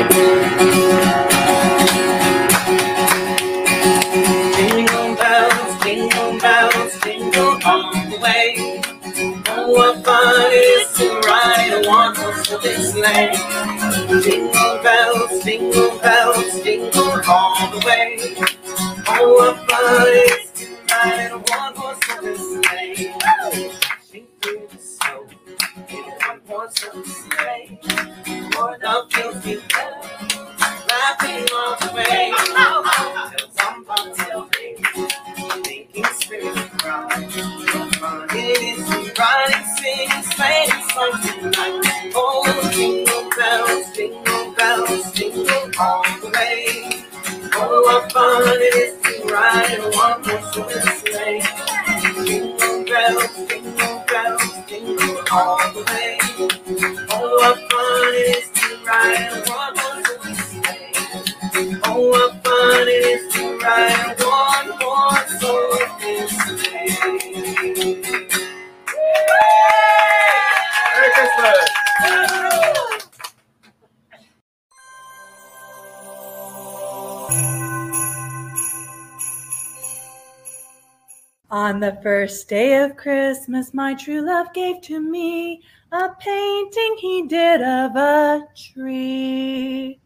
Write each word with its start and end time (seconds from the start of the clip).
On 81.49 81.79
the 81.79 81.97
first 82.03 82.49
day 82.49 82.83
of 82.83 82.97
Christmas, 82.97 83.73
my 83.73 83.93
true 83.93 84.21
love 84.21 84.51
gave 84.53 84.81
to 84.81 84.99
me 84.99 85.61
a 85.93 86.09
painting 86.19 86.97
he 86.99 87.27
did 87.27 87.61
of 87.61 87.95
a 87.95 88.41
tree. 88.57 90.01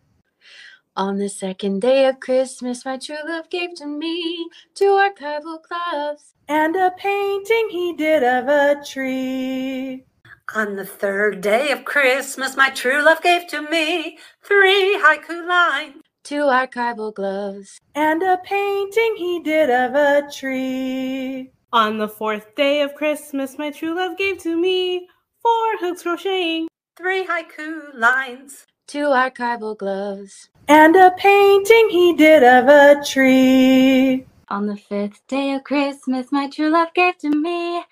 On 0.96 1.18
the 1.18 1.30
second 1.30 1.82
day 1.82 2.06
of 2.06 2.20
Christmas, 2.20 2.86
my 2.86 2.98
true 2.98 3.18
love 3.28 3.50
gave 3.50 3.74
to 3.76 3.88
me 3.88 4.48
two 4.76 4.92
archival 4.92 5.58
gloves. 5.68 6.36
And 6.48 6.76
a 6.76 6.92
painting 6.92 7.70
he 7.72 7.94
did 7.94 8.22
of 8.24 8.48
a 8.48 8.84
tree. 8.86 10.06
On 10.56 10.76
the 10.76 10.86
third 10.86 11.42
day 11.42 11.72
of 11.72 11.86
Christmas, 11.86 12.58
my 12.58 12.72
true 12.72 13.06
love 13.06 13.22
gave 13.22 13.46
to 13.50 13.62
me 13.70 14.18
three 14.42 15.00
haiku 15.00 15.48
lines. 15.48 16.02
Two 16.24 16.42
archival 16.42 17.14
gloves. 17.14 17.80
And 17.94 18.24
a 18.24 18.40
painting 18.44 19.14
he 19.16 19.42
did 19.44 19.70
of 19.70 19.94
a 19.94 20.28
tree. 20.32 21.52
On 21.72 22.00
the 22.00 22.08
fourth 22.08 22.56
day 22.56 22.82
of 22.82 22.96
Christmas, 22.96 23.60
my 23.60 23.70
true 23.70 23.96
love 23.96 24.18
gave 24.18 24.40
to 24.40 24.60
me 24.60 25.08
four 25.44 25.78
hooks 25.82 26.02
crocheting. 26.02 26.68
Three 26.98 27.28
haiku 27.28 27.94
lines. 27.94 28.66
Two 28.88 29.10
archival 29.10 29.78
gloves. 29.78 30.50
And 30.68 30.96
a 30.96 31.12
painting 31.12 31.90
he 31.92 32.16
did 32.16 32.42
of 32.42 32.68
a 32.68 33.06
tree. 33.06 34.26
On 34.48 34.66
the 34.66 34.78
fifth 34.78 35.22
day 35.28 35.54
of 35.54 35.64
Christmas, 35.64 36.32
my 36.32 36.50
true 36.50 36.72
love 36.72 36.92
gave 36.96 37.20
to 37.20 37.30
me 37.30 37.84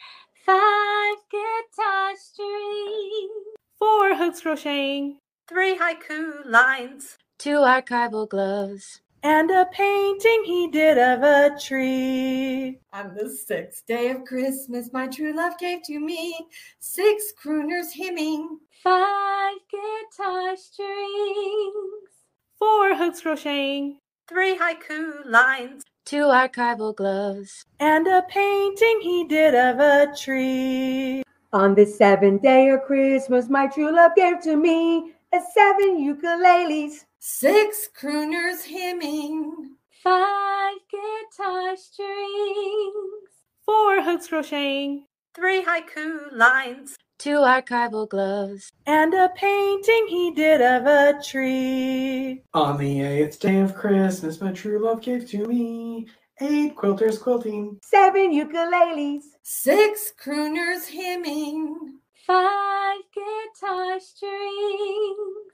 five 0.47 1.17
guitar 1.29 2.13
strings. 2.15 3.45
Four 3.77 4.15
hooks 4.15 4.41
crocheting. 4.41 5.19
Three 5.47 5.77
haiku 5.77 6.45
lines. 6.45 7.17
Two 7.37 7.57
archival 7.57 8.27
gloves. 8.27 9.01
And 9.23 9.51
a 9.51 9.65
painting 9.71 10.43
he 10.45 10.69
did 10.71 10.97
of 10.97 11.21
a 11.21 11.57
tree. 11.59 12.79
On 12.93 13.13
the 13.13 13.29
sixth 13.29 13.85
day 13.85 14.09
of 14.09 14.23
Christmas, 14.23 14.89
my 14.93 15.07
true 15.07 15.35
love 15.35 15.57
gave 15.59 15.83
to 15.83 15.99
me 15.99 16.35
six 16.79 17.33
crooners 17.43 17.91
hymning. 17.93 18.59
Five 18.83 19.57
guitar 19.69 20.55
strings. 20.55 22.09
Four 22.57 22.95
hooks 22.95 23.21
crocheting. 23.21 23.99
Three 24.29 24.57
haiku 24.57 25.25
lines. 25.25 25.83
Two 26.07 26.27
archival 26.27 26.95
gloves. 26.95 27.65
And 27.81 28.07
a 28.07 28.21
painting 28.29 28.99
he 29.01 29.25
did 29.25 29.53
of 29.53 29.77
a 29.79 30.15
tree. 30.15 31.21
On 31.51 31.75
the 31.75 31.85
seventh 31.85 32.41
day 32.43 32.69
of 32.69 32.83
Christmas, 32.83 33.49
my 33.49 33.67
true 33.67 33.93
love 33.93 34.13
gave 34.15 34.39
to 34.43 34.55
me 34.55 35.11
a 35.33 35.39
seven 35.53 35.97
ukuleles. 35.97 37.03
Six 37.19 37.89
crooners 37.93 38.63
hymning. 38.63 39.75
Five 40.01 40.77
guitar 40.89 41.75
strings. 41.75 43.27
Four 43.65 44.01
hooks 44.01 44.29
crocheting. 44.29 45.03
Three 45.35 45.61
haiku 45.61 46.31
lines. 46.31 46.95
Two 47.17 47.37
archival 47.37 48.07
gloves. 48.07 48.71
And 48.85 49.11
a 49.13 49.29
painting 49.29 50.05
he 50.07 50.31
did 50.35 50.61
of 50.61 50.85
a 50.85 51.19
tree. 51.23 52.43
On 52.53 52.77
the 52.77 53.01
eighth 53.01 53.39
day 53.39 53.59
of 53.59 53.73
Christmas, 53.73 54.39
my 54.39 54.51
true 54.51 54.77
love 54.83 55.01
gave 55.01 55.27
to 55.31 55.45
me 55.45 56.07
eight 56.39 56.75
quilters 56.75 57.19
quilting. 57.19 57.79
Seven 57.81 58.31
ukuleles. 58.31 59.23
Six 59.41 60.13
crooners 60.23 60.85
hymning. 60.85 61.99
Five 62.27 62.99
guitar 63.15 63.99
strings. 63.99 65.53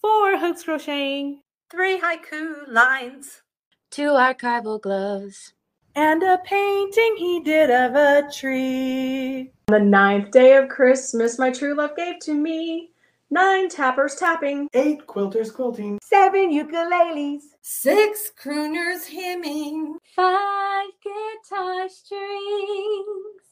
Four 0.00 0.38
hooks 0.38 0.62
crocheting. 0.62 1.40
Three 1.68 1.98
haiku 1.98 2.68
lines. 2.68 3.42
Two 3.90 4.10
archival 4.10 4.80
gloves. 4.80 5.52
And 5.96 6.22
a 6.22 6.38
painting 6.44 7.16
he 7.16 7.40
did 7.40 7.70
of 7.70 7.96
a 7.96 8.30
tree. 8.30 9.50
On 9.68 9.82
the 9.82 9.84
ninth 9.84 10.30
day 10.30 10.54
of 10.54 10.68
Christmas, 10.68 11.40
my 11.40 11.50
true 11.50 11.74
love 11.74 11.96
gave 11.96 12.20
to 12.20 12.34
me 12.34 12.90
nine 13.30 13.68
tappers 13.68 14.14
tapping. 14.14 14.68
Eight 14.74 15.04
quilters 15.08 15.52
quilting. 15.52 15.98
Seven 16.00 16.52
ukuleles. 16.52 17.40
Six 17.62 18.30
crooners 18.40 19.06
hymning. 19.06 19.98
Five 20.14 20.86
guitar 21.02 21.88
strings. 21.88 23.42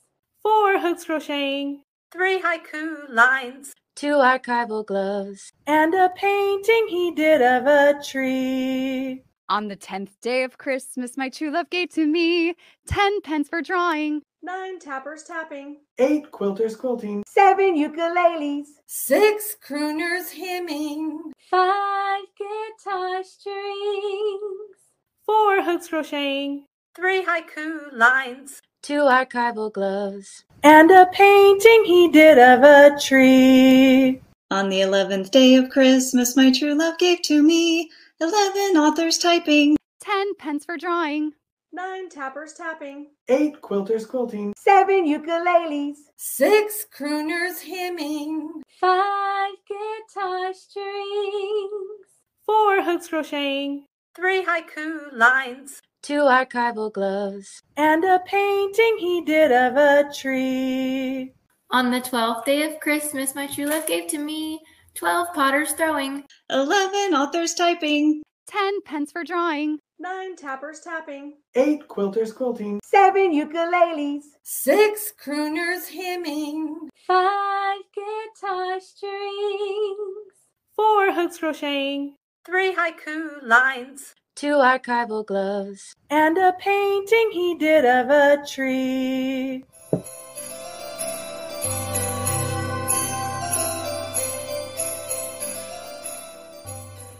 Four 0.41 0.79
hooks 0.79 1.05
crocheting. 1.05 1.83
Three 2.13 2.41
haiku 2.41 3.11
lines. 3.11 3.73
Two 3.97 4.15
archival 4.15 4.87
gloves. 4.87 5.51
And 5.67 5.97
a 5.97 6.11
painting 6.15 6.87
he 6.91 7.11
did 7.11 7.43
of 7.43 7.67
a 7.67 8.01
tree. 8.05 9.25
On 9.49 9.67
the 9.67 9.75
tenth 9.75 10.21
day 10.21 10.45
of 10.45 10.59
Christmas, 10.59 11.17
my 11.17 11.29
true 11.29 11.51
love 11.51 11.71
gave 11.71 11.91
to 11.95 12.07
me 12.07 12.55
ten 12.87 13.21
pence 13.23 13.49
for 13.49 13.61
drawing. 13.61 14.23
Nine 14.45 14.79
tappers 14.79 15.23
tapping. 15.23 15.79
Eight 15.97 16.31
quilters 16.31 16.77
quilting. 16.77 17.25
Seven 17.27 17.77
ukuleles. 17.77 18.67
Six 18.85 19.57
crooners 19.67 20.29
hymning. 20.33 21.33
Five 21.51 22.25
guitar 22.37 23.25
strings. 23.25 24.77
Four 25.25 25.63
hooks 25.63 25.89
crocheting. 25.89 26.67
Three 26.95 27.25
haiku 27.25 27.91
lines. 27.95 28.61
Two 28.83 29.05
archival 29.05 29.73
gloves. 29.73 30.45
And 30.63 30.91
a 30.91 31.07
painting 31.07 31.85
he 31.87 32.11
did 32.11 32.37
of 32.37 32.63
a 32.63 33.01
tree. 33.01 34.21
On 34.51 34.69
the 34.69 34.83
eleventh 34.83 35.31
day 35.31 35.55
of 35.55 35.71
Christmas, 35.71 36.37
my 36.37 36.53
true 36.53 36.75
love 36.75 36.99
gave 36.99 37.23
to 37.23 37.43
me 37.43 37.91
eleven 38.21 38.77
authors 38.77 39.17
typing. 39.17 39.79
Ten 40.01 40.35
pence 40.35 40.67
for 40.67 40.77
drawing. 40.77 41.33
Nine 41.75 42.09
tappers 42.09 42.53
tapping. 42.53 43.09
Eight 43.27 43.61
quilters 43.61 44.07
quilting. 44.09 44.55
Seven 44.57 45.07
ukuleles. 45.07 45.97
Six 46.15 46.87
crooners 46.97 47.59
hymning. 47.59 48.63
Five 48.81 49.55
guitar 49.67 50.55
strings. 50.55 52.07
Four 52.47 52.81
hooks 52.81 53.09
crocheting. 53.09 53.87
Three 54.15 54.45
haiku 54.45 55.13
lines. 55.15 55.81
Two 56.01 56.21
archival 56.21 56.93
gloves. 56.93 57.61
And 57.77 58.05
a 58.05 58.21
painting 58.25 58.97
he 59.01 59.23
did 59.23 59.51
of 59.51 59.77
a 59.77 60.09
tree. 60.15 61.33
On 61.73 61.91
the 61.91 62.01
twelfth 62.01 62.45
day 62.45 62.63
of 62.63 62.79
Christmas, 62.79 63.35
my 63.35 63.49
true 63.49 63.67
love 63.67 63.89
gave 63.89 64.07
to 64.11 64.19
me 64.19 64.61
twelve 64.95 65.35
potters 65.35 65.73
throwing. 65.73 66.23
Eleven 66.51 67.15
authors 67.15 67.53
typing. 67.53 68.23
Ten 68.47 68.81
pence 68.83 69.11
for 69.11 69.25
drawing. 69.25 69.81
Nine 70.05 70.37
tappers 70.37 70.81
tapping. 70.81 71.39
Eight 71.55 71.89
quilters 71.89 72.35
quilting. 72.35 72.79
Seven 72.85 73.33
ukuleles. 73.33 74.25
Six 74.43 75.15
crooners 75.19 75.87
hymning. 75.89 76.91
Five 77.07 77.81
guitar 77.95 78.81
strings. 78.81 80.35
Four 80.77 81.11
hooks 81.11 81.39
crocheting. 81.39 82.17
Three 82.45 82.75
haiku 82.75 83.43
lines. 83.43 84.15
Two 84.37 84.57
archival 84.57 85.25
gloves. 85.25 85.95
And 86.11 86.37
a 86.37 86.53
painting 86.59 87.31
he 87.33 87.55
did 87.55 87.87
of 87.87 88.11
a 88.11 88.45
tree. 88.47 89.65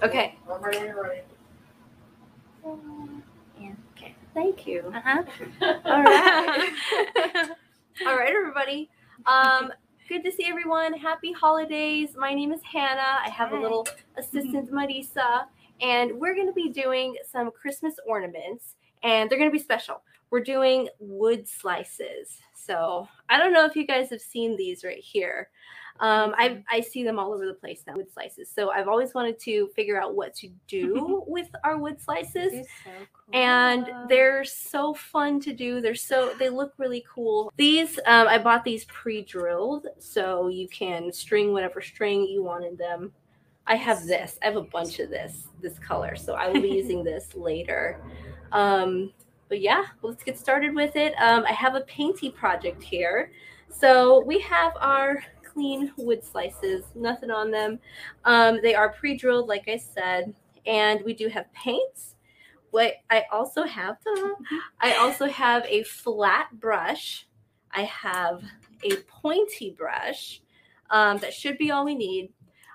Okay. 0.03 0.37
Ready. 2.65 3.75
Okay. 3.97 4.15
Thank 4.33 4.67
you. 4.67 4.93
Uh-huh. 4.95 5.23
All 5.85 6.03
right. 6.03 6.73
All 8.07 8.17
right, 8.17 8.35
everybody. 8.35 8.91
Um, 9.27 9.71
good 10.09 10.25
to 10.25 10.33
see 10.33 10.47
everyone. 10.47 10.95
Happy 10.95 11.33
holidays. 11.33 12.11
My 12.17 12.33
name 12.33 12.53
is 12.53 12.61
Hannah. 12.63 13.21
I 13.23 13.29
have 13.29 13.53
a 13.53 13.57
little 13.59 13.87
assistant, 14.17 14.73
Marisa, 14.73 15.45
and 15.83 16.19
we're 16.19 16.35
going 16.35 16.47
to 16.47 16.55
be 16.55 16.71
doing 16.71 17.17
some 17.31 17.51
Christmas 17.51 17.95
ornaments, 18.07 18.77
and 19.03 19.29
they're 19.29 19.39
going 19.39 19.51
to 19.51 19.57
be 19.57 19.63
special. 19.63 20.03
We're 20.31 20.41
doing 20.41 20.89
wood 20.99 21.47
slices. 21.47 22.39
So 22.55 23.07
I 23.29 23.39
don't 23.39 23.53
know 23.53 23.67
if 23.67 23.77
you 23.77 23.87
guys 23.87 24.09
have 24.09 24.23
seen 24.23 24.57
these 24.57 24.85
right 24.85 25.03
here. 25.03 25.51
Um, 26.01 26.35
I, 26.37 26.63
I 26.69 26.81
see 26.81 27.05
them 27.05 27.21
all 27.21 27.33
over 27.33 27.47
the 27.47 27.55
place 27.55 27.83
now, 27.87 27.95
wood 27.95 28.13
slices. 28.13 28.51
So 28.53 28.71
I've 28.71 28.89
always 28.89 29.15
wanted 29.15 29.39
to 29.41 29.69
figure 29.77 30.01
out 30.01 30.17
what 30.17 30.35
to 30.37 30.49
do 30.67 31.23
with 31.29 31.49
our 31.63 31.79
wood 31.79 32.01
slices. 32.01 32.67
And 33.33 33.89
they're 34.09 34.45
so 34.45 34.93
fun 34.93 35.39
to 35.41 35.53
do. 35.53 35.81
They're 35.81 35.95
so 35.95 36.35
they 36.39 36.49
look 36.49 36.75
really 36.79 37.05
cool. 37.13 37.53
These 37.57 37.99
um, 38.07 38.27
i 38.29 38.39
bought 38.39 38.65
these 38.65 38.85
pre-drilled 38.87 39.87
so 39.99 40.49
you 40.49 40.69
can 40.69 41.13
string 41.13 41.53
whatever 41.53 41.81
string 41.81 42.25
you 42.25 42.43
want 42.43 42.65
in 42.65 42.77
them. 42.77 43.13
I 43.67 43.77
have 43.77 44.05
this. 44.05 44.37
I 44.43 44.47
have 44.47 44.57
a 44.57 44.63
bunch 44.63 44.99
of 44.99 45.11
this 45.11 45.49
this 45.63 45.79
color. 45.79 46.17
So 46.17 46.35
i 46.35 46.49
will 46.49 46.61
be 46.61 46.69
using 46.83 47.05
this 47.05 47.35
later. 47.37 48.01
Um, 48.51 49.13
but 49.49 49.61
yeah 49.61 49.85
let's 50.03 50.25
get 50.25 50.39
started 50.39 50.75
with 50.75 50.97
it. 50.97 51.15
Um, 51.21 51.45
i 51.49 51.53
have 51.53 51.77
a 51.77 51.83
painty 51.83 52.31
project 52.31 52.83
here. 52.83 53.31
So 53.71 54.23
we 54.25 54.39
have 54.41 54.73
our 54.81 55.23
clean 55.55 55.91
wood 55.97 56.23
slices 56.25 56.85
nothing 56.95 57.31
on 57.31 57.51
them 57.51 57.79
um, 58.25 58.59
they 58.63 58.75
are 58.75 58.93
pre-drilled 58.93 59.49
like 59.49 59.69
i 59.69 59.77
said 59.77 60.35
and 60.67 61.01
we 61.05 61.15
do 61.15 61.29
have 61.29 61.53
paints 61.53 62.15
what 62.75 62.95
I 63.09 63.23
also 63.31 63.63
have, 63.63 63.99
I 64.81 64.95
also 64.95 65.27
have 65.27 65.65
a 65.69 65.85
flat 65.85 66.49
brush. 66.59 67.25
I 67.71 67.83
have 67.83 68.43
a 68.83 68.97
pointy 69.07 69.77
brush. 69.79 70.43
Um, 70.91 71.19
that 71.19 71.33
should 71.33 71.57
be 71.57 71.71
all 71.71 71.85
we 71.85 71.95
need. 71.95 72.33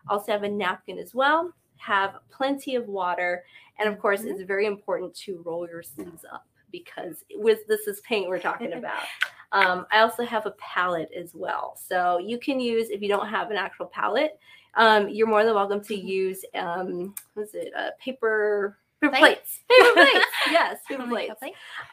Also 0.07 0.31
have 0.31 0.43
a 0.43 0.49
napkin 0.49 0.97
as 0.99 1.13
well. 1.13 1.51
Have 1.75 2.15
plenty 2.31 2.75
of 2.75 2.87
water, 2.87 3.43
and 3.77 3.89
of 3.89 3.99
course, 3.99 4.21
it's 4.23 4.41
very 4.43 4.67
important 4.67 5.13
to 5.15 5.43
roll 5.45 5.67
your 5.67 5.83
sleeves 5.83 6.23
up 6.31 6.47
because 6.71 7.25
with 7.35 7.67
this 7.67 7.85
is 7.85 7.99
paint 7.99 8.29
we're 8.29 8.39
talking 8.39 8.71
about. 8.77 9.03
Um, 9.51 9.85
I 9.91 9.99
also 9.99 10.23
have 10.23 10.45
a 10.45 10.51
palette 10.51 11.09
as 11.15 11.33
well, 11.33 11.75
so 11.75 12.19
you 12.19 12.37
can 12.37 12.59
use 12.59 12.89
if 12.89 13.01
you 13.01 13.07
don't 13.07 13.27
have 13.27 13.51
an 13.51 13.57
actual 13.57 13.87
palette. 13.87 14.39
Um, 14.75 15.09
you're 15.09 15.27
more 15.27 15.43
than 15.43 15.55
welcome 15.55 15.83
to 15.85 15.95
use 15.95 16.45
um, 16.53 17.15
what 17.33 17.43
is 17.43 17.53
it? 17.55 17.73
Uh, 17.75 17.89
paper 17.99 18.77
paper 19.01 19.15
plates. 19.15 19.59
Paper 19.69 19.93
plates. 19.93 20.25
Yes, 20.51 20.79
paper 20.87 21.07
plates. 21.07 21.35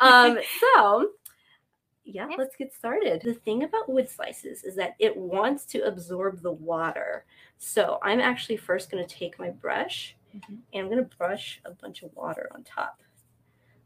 Um, 0.00 0.38
so 0.74 1.10
yeah, 2.04 2.28
let's 2.38 2.54
get 2.56 2.72
started. 2.72 3.22
The 3.22 3.34
thing 3.34 3.64
about 3.64 3.88
wood 3.88 4.08
slices 4.08 4.62
is 4.62 4.76
that 4.76 4.94
it 4.98 5.16
wants 5.16 5.66
to 5.66 5.80
absorb 5.80 6.40
the 6.40 6.52
water. 6.52 7.24
So 7.58 7.98
I'm 8.02 8.20
actually 8.20 8.58
first 8.58 8.90
going 8.90 9.04
to 9.04 9.14
take 9.14 9.38
my 9.38 9.50
brush 9.50 10.16
and 10.32 10.62
I'm 10.74 10.86
going 10.86 10.98
to 11.04 11.16
brush 11.16 11.60
a 11.64 11.72
bunch 11.72 12.02
of 12.02 12.14
water 12.14 12.48
on 12.54 12.62
top. 12.62 13.00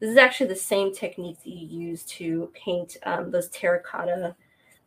This 0.00 0.10
is 0.10 0.16
actually 0.16 0.48
the 0.48 0.56
same 0.56 0.94
technique 0.94 1.38
that 1.44 1.50
you 1.50 1.66
use 1.66 2.04
to 2.04 2.50
paint 2.54 2.96
um, 3.04 3.30
those 3.30 3.50
terracotta 3.50 4.34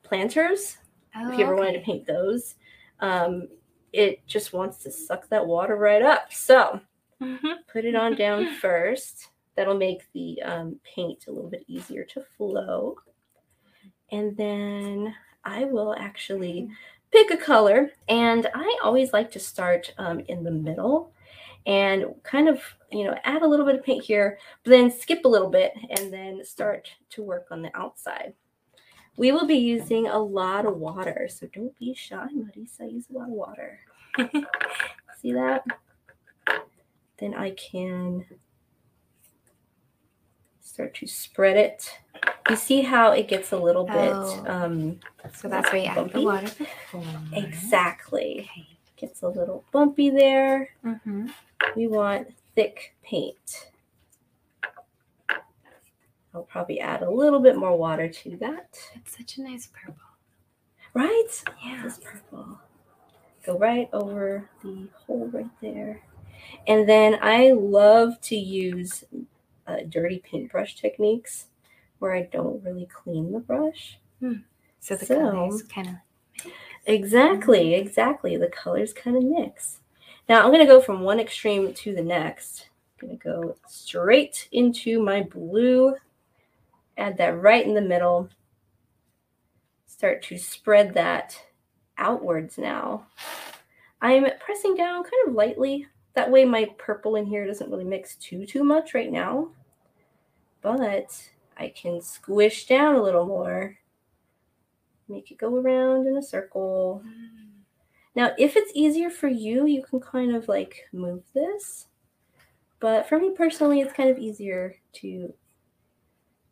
planters. 0.01 0.77
if 1.15 1.37
you 1.37 1.45
ever 1.45 1.55
wanted 1.55 1.73
to 1.73 1.85
paint 1.85 2.07
those, 2.07 2.55
um, 2.99 3.47
it 3.91 4.25
just 4.25 4.53
wants 4.53 4.77
to 4.79 4.91
suck 4.91 5.29
that 5.29 5.45
water 5.45 5.75
right 5.75 6.01
up. 6.01 6.33
So 6.33 6.81
put 7.71 7.85
it 7.85 7.95
on 7.95 8.15
down 8.15 8.55
first. 8.61 9.29
That'll 9.55 9.77
make 9.77 10.11
the 10.13 10.41
um, 10.41 10.79
paint 10.83 11.25
a 11.27 11.31
little 11.31 11.49
bit 11.49 11.63
easier 11.67 12.03
to 12.05 12.21
flow. 12.35 12.95
And 14.11 14.35
then 14.35 15.13
I 15.45 15.65
will 15.65 15.95
actually 15.97 16.69
pick 17.11 17.29
a 17.29 17.37
color. 17.37 17.91
And 18.09 18.49
I 18.55 18.79
always 18.83 19.13
like 19.13 19.29
to 19.31 19.39
start 19.39 19.93
um, 19.99 20.21
in 20.21 20.43
the 20.43 20.51
middle 20.51 21.12
and 21.65 22.05
kind 22.23 22.49
of, 22.49 22.61
you 22.91 23.03
know, 23.05 23.15
add 23.23 23.41
a 23.41 23.47
little 23.47 23.65
bit 23.65 23.75
of 23.75 23.83
paint 23.83 24.03
here, 24.03 24.37
but 24.63 24.71
then 24.71 24.91
skip 24.91 25.25
a 25.25 25.29
little 25.29 25.49
bit 25.49 25.73
and 25.97 26.11
then 26.11 26.43
start 26.43 26.89
to 27.11 27.23
work 27.23 27.47
on 27.51 27.61
the 27.61 27.71
outside. 27.75 28.33
We 29.15 29.31
will 29.31 29.45
be 29.45 29.55
using 29.57 30.07
a 30.07 30.17
lot 30.19 30.65
of 30.65 30.77
water, 30.77 31.27
so 31.29 31.47
don't 31.53 31.77
be 31.77 31.93
shy, 31.93 32.27
Marisa. 32.35 32.91
Use 32.91 33.05
a 33.09 33.13
lot 33.17 33.29
of 33.29 33.33
water. 33.35 33.79
See 35.21 35.33
that? 35.33 35.63
then 37.19 37.35
I 37.35 37.51
can 37.51 38.25
start 40.59 40.95
to 40.95 41.07
spread 41.07 41.55
it. 41.57 41.99
You 42.49 42.55
see 42.55 42.81
how 42.81 43.11
it 43.11 43.27
gets 43.27 43.51
a 43.51 43.57
little 43.57 43.85
bit 43.85 43.95
Oh. 43.95 44.43
um 44.47 44.99
So 45.33 45.47
that's 45.47 45.71
where 45.71 45.81
you 45.81 45.87
add 45.87 46.11
the 46.11 46.21
water 46.21 46.49
before. 46.57 47.03
Exactly. 47.33 48.49
Gets 49.03 49.21
a 49.21 49.27
little 49.27 49.65
bumpy 49.73 50.09
there. 50.09 50.69
Mm-hmm. 50.85 51.27
We 51.75 51.87
want 51.87 52.29
thick 52.55 52.95
paint. 53.03 53.71
I'll 56.33 56.43
probably 56.43 56.79
add 56.79 57.01
a 57.01 57.11
little 57.11 57.41
bit 57.41 57.57
more 57.57 57.77
water 57.77 58.07
to 58.07 58.37
that. 58.37 58.77
It's 58.95 59.17
such 59.17 59.37
a 59.37 59.41
nice 59.41 59.67
purple. 59.73 59.99
Right? 60.93 61.43
Yeah. 61.65 61.81
This 61.83 61.99
purple. 62.01 62.61
Go 63.45 63.57
right 63.57 63.89
over 63.91 64.49
the 64.63 64.87
hole 65.05 65.29
right 65.33 65.51
there. 65.61 66.01
And 66.65 66.87
then 66.87 67.19
I 67.21 67.51
love 67.51 68.21
to 68.21 68.37
use 68.37 69.03
uh, 69.67 69.79
dirty 69.89 70.23
paintbrush 70.23 70.75
techniques 70.75 71.47
where 71.99 72.15
I 72.15 72.29
don't 72.31 72.63
really 72.63 72.85
clean 72.85 73.33
the 73.33 73.39
brush. 73.41 73.99
So 74.79 74.95
the 74.95 75.05
colors 75.05 75.61
kind 75.63 75.89
of 75.89 76.51
Exactly, 76.85 77.75
exactly. 77.75 78.37
The 78.37 78.47
colors 78.47 78.93
kind 78.93 79.15
of 79.15 79.23
mix. 79.23 79.79
Now 80.27 80.41
I'm 80.43 80.51
going 80.51 80.59
to 80.59 80.65
go 80.65 80.81
from 80.81 81.01
one 81.01 81.19
extreme 81.19 81.73
to 81.73 81.95
the 81.95 82.03
next. 82.03 82.69
I'm 83.01 83.07
going 83.07 83.19
to 83.19 83.23
go 83.23 83.55
straight 83.67 84.47
into 84.51 85.01
my 85.01 85.23
blue, 85.23 85.95
add 86.97 87.17
that 87.17 87.41
right 87.41 87.65
in 87.65 87.73
the 87.73 87.81
middle, 87.81 88.29
start 89.85 90.21
to 90.23 90.37
spread 90.37 90.93
that 90.93 91.41
outwards 91.97 92.57
now. 92.57 93.05
I'm 94.01 94.25
pressing 94.39 94.75
down 94.75 95.03
kind 95.03 95.27
of 95.27 95.33
lightly. 95.33 95.87
That 96.13 96.29
way 96.29 96.45
my 96.45 96.65
purple 96.77 97.15
in 97.15 97.25
here 97.25 97.47
doesn't 97.47 97.71
really 97.71 97.85
mix 97.85 98.15
too, 98.17 98.45
too 98.45 98.63
much 98.63 98.93
right 98.93 99.11
now. 99.11 99.49
But 100.61 101.29
I 101.57 101.69
can 101.69 102.01
squish 102.01 102.67
down 102.67 102.95
a 102.95 103.01
little 103.01 103.25
more. 103.25 103.77
Make 105.13 105.31
it 105.31 105.37
go 105.37 105.55
around 105.55 106.07
in 106.07 106.17
a 106.17 106.23
circle. 106.23 107.03
Mm. 107.05 107.43
Now, 108.15 108.31
if 108.37 108.55
it's 108.55 108.71
easier 108.73 109.09
for 109.09 109.27
you, 109.27 109.65
you 109.67 109.83
can 109.83 109.99
kind 109.99 110.35
of 110.35 110.47
like 110.47 110.87
move 110.91 111.23
this. 111.33 111.87
But 112.79 113.07
for 113.07 113.19
me 113.19 113.31
personally, 113.35 113.79
it's 113.79 113.93
kind 113.93 114.09
of 114.09 114.17
easier 114.17 114.75
to 114.93 115.33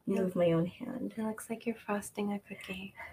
move 0.08 0.36
my 0.36 0.52
own 0.52 0.66
hand. 0.66 1.14
It 1.18 1.24
looks 1.24 1.50
like 1.50 1.66
you're 1.66 1.76
frosting 1.76 2.34
a 2.34 2.40
cookie. 2.40 2.94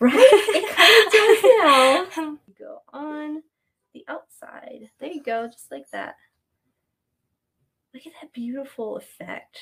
Right? 0.00 0.14
It 0.16 0.76
kind 0.76 1.06
of 1.06 1.12
does 2.16 2.16
now. 2.16 2.38
Go 2.58 2.82
on 2.92 3.42
the 3.94 4.04
outside. 4.08 4.90
There 4.98 5.12
you 5.12 5.22
go, 5.22 5.46
just 5.46 5.70
like 5.70 5.88
that. 5.92 6.16
Look 7.94 8.04
at 8.04 8.12
that 8.20 8.32
beautiful 8.32 8.96
effect. 8.96 9.58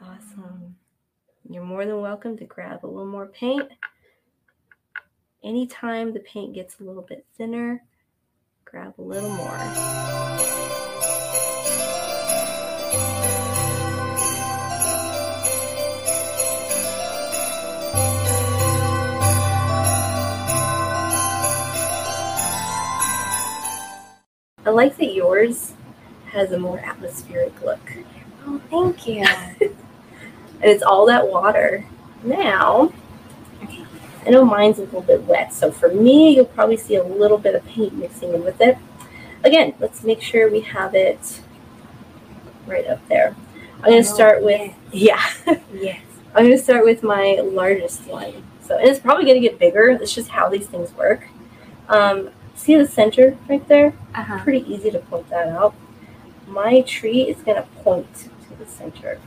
Awesome. 0.00 0.76
Mm. 0.78 0.85
You're 1.48 1.62
more 1.62 1.86
than 1.86 2.00
welcome 2.00 2.36
to 2.38 2.44
grab 2.44 2.84
a 2.84 2.88
little 2.88 3.06
more 3.06 3.26
paint. 3.26 3.68
Anytime 5.44 6.12
the 6.12 6.18
paint 6.20 6.54
gets 6.54 6.80
a 6.80 6.82
little 6.82 7.02
bit 7.02 7.24
thinner, 7.36 7.84
grab 8.64 8.94
a 8.98 9.02
little 9.02 9.30
more. 9.30 9.56
I 24.64 24.70
like 24.70 24.96
that 24.96 25.14
yours 25.14 25.74
has 26.32 26.50
a 26.50 26.58
more 26.58 26.80
atmospheric 26.80 27.62
look. 27.62 27.92
Oh, 28.44 28.60
thank 28.68 29.06
you. 29.06 29.76
and 30.60 30.70
it's 30.70 30.82
all 30.82 31.06
that 31.06 31.28
water. 31.28 31.84
Now, 32.22 32.92
I 34.26 34.30
know 34.30 34.44
mine's 34.44 34.78
a 34.78 34.82
little 34.82 35.02
bit 35.02 35.22
wet, 35.22 35.52
so 35.54 35.70
for 35.70 35.88
me, 35.92 36.34
you'll 36.34 36.46
probably 36.46 36.76
see 36.76 36.96
a 36.96 37.04
little 37.04 37.38
bit 37.38 37.54
of 37.54 37.64
paint 37.66 37.94
mixing 37.94 38.34
in 38.34 38.44
with 38.44 38.60
it. 38.60 38.76
Again, 39.44 39.74
let's 39.78 40.02
make 40.02 40.20
sure 40.20 40.50
we 40.50 40.60
have 40.62 40.94
it 40.94 41.40
right 42.66 42.86
up 42.86 43.06
there. 43.08 43.36
I'm 43.76 43.90
going 43.90 44.02
to 44.02 44.08
Oh, 44.10 44.14
start 44.14 44.42
with, 44.42 44.72
yeah, 44.92 45.22
Yes. 45.72 46.00
I'm 46.34 46.44
going 46.46 46.56
to 46.56 46.62
start 46.62 46.84
with 46.84 47.02
my 47.02 47.38
largest 47.42 48.06
one. 48.06 48.42
So, 48.62 48.76
and 48.76 48.88
it's 48.88 48.98
probably 48.98 49.24
going 49.24 49.40
to 49.40 49.48
get 49.48 49.58
bigger. 49.58 49.90
It's 49.90 50.12
just 50.12 50.30
how 50.30 50.48
these 50.48 50.66
things 50.66 50.92
work. 50.94 51.28
Um, 51.88 52.30
see 52.56 52.74
the 52.76 52.86
center 52.86 53.38
right 53.48 53.66
there? 53.68 53.94
Uh-huh. 54.14 54.42
Pretty 54.42 54.70
easy 54.72 54.90
to 54.90 54.98
point 54.98 55.30
that 55.30 55.48
out. 55.48 55.74
My 56.48 56.80
tree 56.82 57.22
is 57.22 57.36
going 57.42 57.56
to 57.62 57.68
point 57.82 58.12
to 58.48 58.54
the 58.58 58.66
center. 58.66 59.20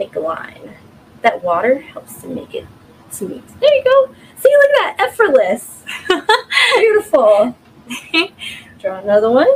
Make 0.00 0.16
a 0.16 0.20
line. 0.20 0.76
That 1.20 1.44
water 1.44 1.78
helps 1.78 2.22
to 2.22 2.28
make 2.28 2.54
it 2.54 2.66
smooth. 3.10 3.44
There 3.60 3.74
you 3.74 3.84
go. 3.84 4.14
See, 4.38 4.48
look 4.50 4.70
at 4.70 4.96
that. 4.96 5.08
Effortless. 5.10 5.84
Beautiful. 6.78 7.54
draw 8.80 9.00
another 9.00 9.30
one. 9.30 9.46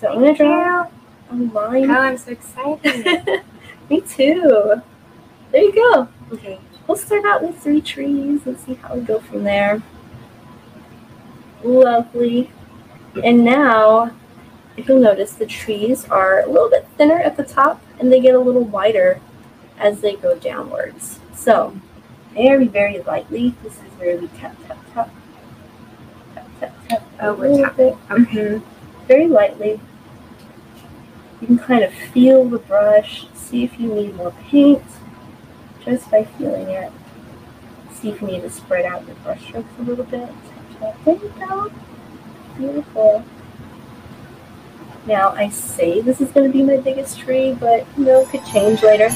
So 0.00 0.06
I'm 0.06 0.20
going 0.20 0.36
to 0.36 0.44
draw 0.44 0.86
a 1.32 1.34
line. 1.34 1.90
Oh, 1.90 1.98
I'm 1.98 2.16
so 2.16 2.30
excited. 2.30 3.42
Me 3.90 4.02
too. 4.02 4.80
There 5.50 5.62
you 5.62 5.74
go. 5.74 6.08
okay. 6.32 6.60
We'll 6.86 6.96
start 6.96 7.24
out 7.24 7.42
with 7.42 7.58
three 7.58 7.80
trees 7.80 8.46
and 8.46 8.56
see 8.56 8.74
how 8.74 8.94
we 8.94 9.00
go 9.00 9.18
from 9.18 9.42
there. 9.42 9.82
Lovely. 11.64 12.52
And 13.24 13.44
now, 13.44 14.12
if 14.76 14.86
you'll 14.86 15.00
notice, 15.00 15.32
the 15.32 15.46
trees 15.46 16.04
are 16.04 16.42
a 16.42 16.46
little 16.46 16.70
bit 16.70 16.86
thinner 16.96 17.18
at 17.18 17.36
the 17.36 17.42
top 17.42 17.82
and 17.98 18.12
they 18.12 18.20
get 18.20 18.34
a 18.34 18.38
little 18.38 18.64
wider 18.64 19.20
as 19.78 20.00
they 20.00 20.16
go 20.16 20.38
downwards. 20.38 21.20
So, 21.34 21.76
very, 22.34 22.66
very 22.66 23.00
lightly, 23.02 23.54
this 23.62 23.74
is 23.74 23.92
where 23.98 24.16
we 24.18 24.28
tap, 24.28 24.56
tap, 24.66 24.78
tap. 24.92 25.10
Tap, 26.34 26.48
tap, 26.60 26.88
tap. 26.88 27.02
Oh, 27.20 27.34
we're 27.34 27.62
tapping. 27.62 27.90
bit. 27.94 27.96
Mhm. 28.08 28.62
Very 29.08 29.28
lightly. 29.28 29.80
You 31.40 31.46
can 31.46 31.58
kind 31.58 31.84
of 31.84 31.92
feel 31.92 32.44
the 32.48 32.58
brush, 32.58 33.26
see 33.34 33.64
if 33.64 33.78
you 33.78 33.92
need 33.92 34.16
more 34.16 34.32
paint 34.50 34.82
just 35.84 36.10
by 36.10 36.24
feeling 36.24 36.68
it. 36.68 36.90
See 37.92 38.10
if 38.10 38.20
you 38.20 38.26
need 38.26 38.42
to 38.42 38.50
spread 38.50 38.84
out 38.84 39.06
your 39.06 39.16
brush 39.16 39.42
strokes 39.46 39.68
a 39.78 39.82
little 39.82 40.04
bit. 40.04 40.28
There 41.04 41.14
you 41.14 41.32
go. 41.38 41.70
Beautiful. 42.58 43.24
Now 45.06 45.30
I 45.30 45.48
say 45.50 46.00
this 46.00 46.20
is 46.20 46.30
going 46.32 46.50
to 46.50 46.52
be 46.52 46.64
my 46.64 46.78
biggest 46.78 47.18
tree, 47.18 47.54
but 47.58 47.86
you 47.96 48.04
know, 48.04 48.20
it 48.22 48.28
could 48.28 48.44
change 48.46 48.82
later. 48.82 49.08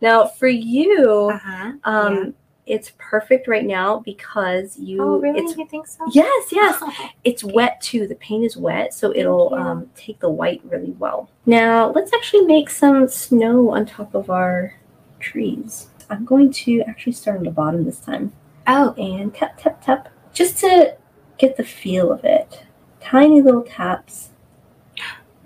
Now 0.00 0.26
for 0.26 0.46
you, 0.48 1.30
Uh-huh. 1.34 1.72
um, 1.84 2.34
it's 2.66 2.92
perfect 2.98 3.48
right 3.48 3.64
now 3.64 3.98
because 4.00 4.78
you. 4.78 5.02
Oh, 5.02 5.18
really? 5.18 5.40
It's 5.40 5.56
you 5.56 5.66
think 5.66 5.86
so? 5.88 6.04
Yes, 6.12 6.52
yes. 6.52 6.78
Oh, 6.82 7.08
It's 7.24 7.42
wet 7.42 7.80
too. 7.80 8.06
The 8.06 8.14
paint 8.16 8.44
is 8.44 8.56
wet, 8.56 8.94
so 8.94 9.12
it'll 9.14 9.54
um, 9.54 9.90
take 9.96 10.20
the 10.20 10.30
white 10.30 10.60
really 10.64 10.92
well. 10.98 11.28
Now, 11.46 11.90
let's 11.90 12.12
actually 12.12 12.42
make 12.46 12.70
some 12.70 13.08
snow 13.08 13.70
on 13.70 13.86
top 13.86 14.14
of 14.14 14.30
our 14.30 14.74
trees. 15.18 15.87
I'm 16.10 16.24
going 16.24 16.50
to 16.52 16.82
actually 16.82 17.12
start 17.12 17.38
on 17.38 17.44
the 17.44 17.50
bottom 17.50 17.84
this 17.84 18.00
time 18.00 18.32
Oh, 18.66 18.92
and 18.98 19.34
tap, 19.34 19.58
tap, 19.58 19.82
tap, 19.82 20.08
just 20.32 20.58
to 20.58 20.96
get 21.38 21.56
the 21.56 21.64
feel 21.64 22.12
of 22.12 22.24
it. 22.24 22.64
Tiny 23.00 23.40
little 23.40 23.62
taps 23.62 24.30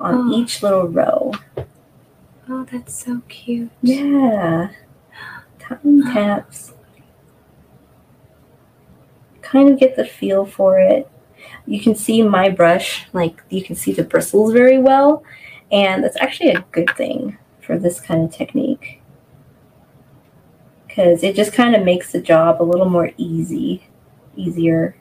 on 0.01 0.15
Oh. 0.15 0.33
each 0.33 0.63
little 0.63 0.89
row. 0.89 1.33
oh, 2.49 2.65
that's 2.71 2.95
so 3.05 3.23
cute. 3.29 3.71
Yeah. 3.83 4.71
Tiny 5.61 6.03
oh. 6.05 6.13
taps. 6.13 6.75
Kind 9.41 9.69
of 9.71 9.79
get 9.79 9.97
the 9.97 10.05
feel 10.05 10.45
for 10.47 10.79
it. 10.79 11.09
You 11.67 11.81
can 11.81 11.95
see 11.95 12.23
my 12.23 12.49
brush, 12.49 13.07
like 13.13 13.43
you 13.51 13.63
can 13.63 13.77
see 13.77 13.93
the 13.93 14.03
bristles 14.05 14.53
very 14.53 14.79
well, 14.79 15.23
and 15.71 16.03
that's 16.03 16.17
actually 16.17 16.51
a 16.51 16.65
good 16.73 16.91
thing 16.97 17.39
for 17.61 17.79
this 17.79 18.01
kind 18.01 18.25
of 18.25 18.33
technique. 18.35 19.02
Because 20.95 21.23
it 21.23 21.35
just 21.35 21.55
kind 21.55 21.75
of 21.75 21.85
makes 21.85 22.13
the 22.13 22.21
job 22.21 22.61
a 22.61 22.65
little 22.65 22.89
more 22.91 23.13
easy, 23.17 23.89
easier. 24.37 24.95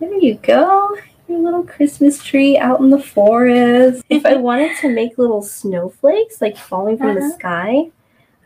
There 0.00 0.12
you 0.14 0.34
go. 0.42 0.96
Your 1.28 1.38
little 1.38 1.62
Christmas 1.62 2.20
tree 2.22 2.58
out 2.58 2.80
in 2.80 2.90
the 2.90 2.98
forest. 3.00 4.02
if 4.10 4.26
I 4.26 4.34
wanted 4.48 4.76
to 4.78 4.88
make 4.88 5.16
little 5.16 5.42
snowflakes 5.42 6.40
like 6.40 6.56
falling 6.56 6.98
from 6.98 7.14
the 7.14 7.20
Uh-huh. 7.20 7.34
sky, 7.38 7.90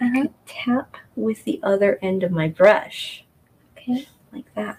I 0.03 0.21
could 0.21 0.35
tap 0.47 0.97
with 1.17 1.45
the 1.45 1.59
other 1.63 1.99
end 2.03 2.25
of 2.25 2.31
my 2.31 2.49
brush. 2.49 3.25
Okay, 3.79 4.07
like 4.35 4.55
that. 4.57 4.79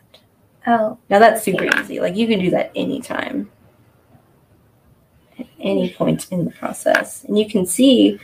Oh, 0.67 0.99
Now 1.09 1.17
that's 1.17 1.41
super 1.41 1.65
easy. 1.79 1.99
Like 1.99 2.15
you 2.15 2.27
can 2.27 2.37
do 2.39 2.51
that 2.51 2.71
anytime. 2.75 3.49
At 5.39 5.47
any 5.59 5.89
point 5.91 6.27
in 6.31 6.45
the 6.45 6.51
process. 6.51 7.23
And 7.23 7.39
you 7.39 7.49
can 7.49 7.65
see 7.65 8.19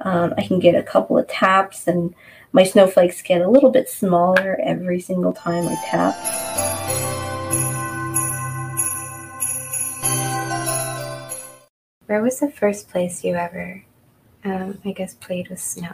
um, 0.00 0.34
I 0.36 0.46
can 0.46 0.58
get 0.58 0.74
a 0.74 0.82
couple 0.82 1.18
of 1.18 1.26
taps 1.28 1.86
and 1.88 2.14
my 2.52 2.64
snowflakes 2.64 3.22
get 3.22 3.40
a 3.40 3.48
little 3.50 3.70
bit 3.70 3.88
smaller 3.88 4.58
every 4.62 5.00
single 5.00 5.32
time 5.32 5.66
I 5.68 5.74
tap. 5.84 6.14
where 12.06 12.22
was 12.22 12.38
the 12.40 12.50
first 12.50 12.88
place 12.88 13.24
you 13.24 13.34
ever, 13.34 13.82
um, 14.44 14.78
I 14.84 14.92
guess, 14.92 15.14
played 15.14 15.48
with 15.48 15.60
snow? 15.60 15.92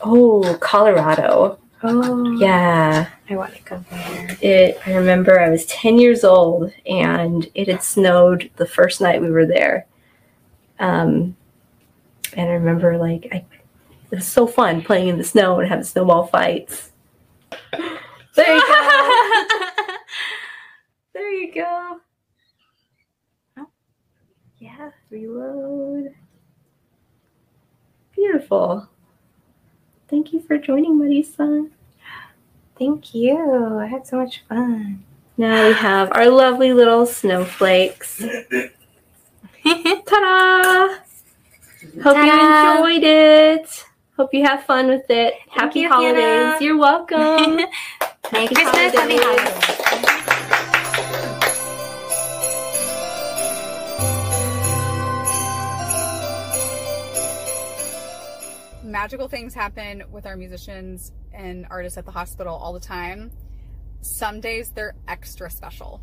Oh, 0.00 0.56
Colorado. 0.60 1.58
Oh, 1.82 2.32
Yeah. 2.38 3.08
I 3.28 3.36
want 3.36 3.54
to 3.54 3.62
go 3.62 3.84
there. 3.90 4.38
It 4.40 4.78
I 4.86 4.94
remember 4.94 5.40
I 5.40 5.50
was 5.50 5.64
10 5.66 5.98
years 5.98 6.24
old 6.24 6.72
and 6.86 7.48
it 7.54 7.68
had 7.68 7.82
snowed 7.82 8.50
the 8.56 8.66
first 8.66 9.00
night 9.00 9.20
we 9.20 9.30
were 9.30 9.46
there. 9.46 9.86
Um 10.78 11.36
and 12.36 12.48
I 12.48 12.52
remember 12.54 12.98
like 12.98 13.28
I 13.32 13.44
it 14.10 14.16
was 14.16 14.26
so 14.26 14.46
fun 14.46 14.82
playing 14.82 15.08
in 15.08 15.18
the 15.18 15.24
snow 15.24 15.60
and 15.60 15.68
having 15.68 15.84
snowball 15.84 16.26
fights. 16.26 16.90
There 18.34 18.54
you 18.56 18.60
go. 18.60 19.08
there 21.12 21.32
you 21.32 21.54
go. 21.54 22.00
Oh, 23.58 23.66
Yeah, 24.58 24.90
reload. 25.10 26.14
Beautiful. 28.14 28.88
Thank 30.08 30.32
you 30.32 30.40
for 30.40 30.58
joining, 30.58 30.98
Marisa. 30.98 31.70
Thank 32.78 33.14
you. 33.14 33.78
I 33.78 33.86
had 33.86 34.06
so 34.06 34.16
much 34.16 34.42
fun. 34.48 35.04
Now 35.36 35.68
we 35.68 35.74
have 35.74 36.10
our 36.12 36.28
lovely 36.28 36.72
little 36.72 37.06
snowflakes. 37.06 38.18
Ta-da! 39.64 40.96
Hope 42.02 42.14
Ta-da! 42.14 42.24
you 42.24 42.94
enjoyed 42.94 43.04
it. 43.04 43.84
Hope 44.16 44.34
you 44.34 44.44
have 44.44 44.64
fun 44.64 44.88
with 44.88 45.08
it. 45.08 45.34
Happy 45.48 45.80
you, 45.80 45.88
holidays. 45.88 46.22
Hannah. 46.22 46.58
You're 46.60 46.76
welcome. 46.76 47.56
Merry 47.56 47.66
Happy 48.30 48.54
Christmas, 48.54 48.94
happy 48.94 49.16
holidays. 49.16 49.48
holidays. 49.54 50.20
magical 58.82 59.28
things 59.28 59.54
happen 59.54 60.02
with 60.10 60.26
our 60.26 60.36
musicians 60.36 61.12
and 61.32 61.66
artists 61.70 61.96
at 61.96 62.04
the 62.04 62.10
hospital 62.10 62.54
all 62.54 62.72
the 62.72 62.80
time. 62.80 63.30
Some 64.02 64.40
days 64.40 64.70
they're 64.74 64.94
extra 65.08 65.50
special. 65.50 66.02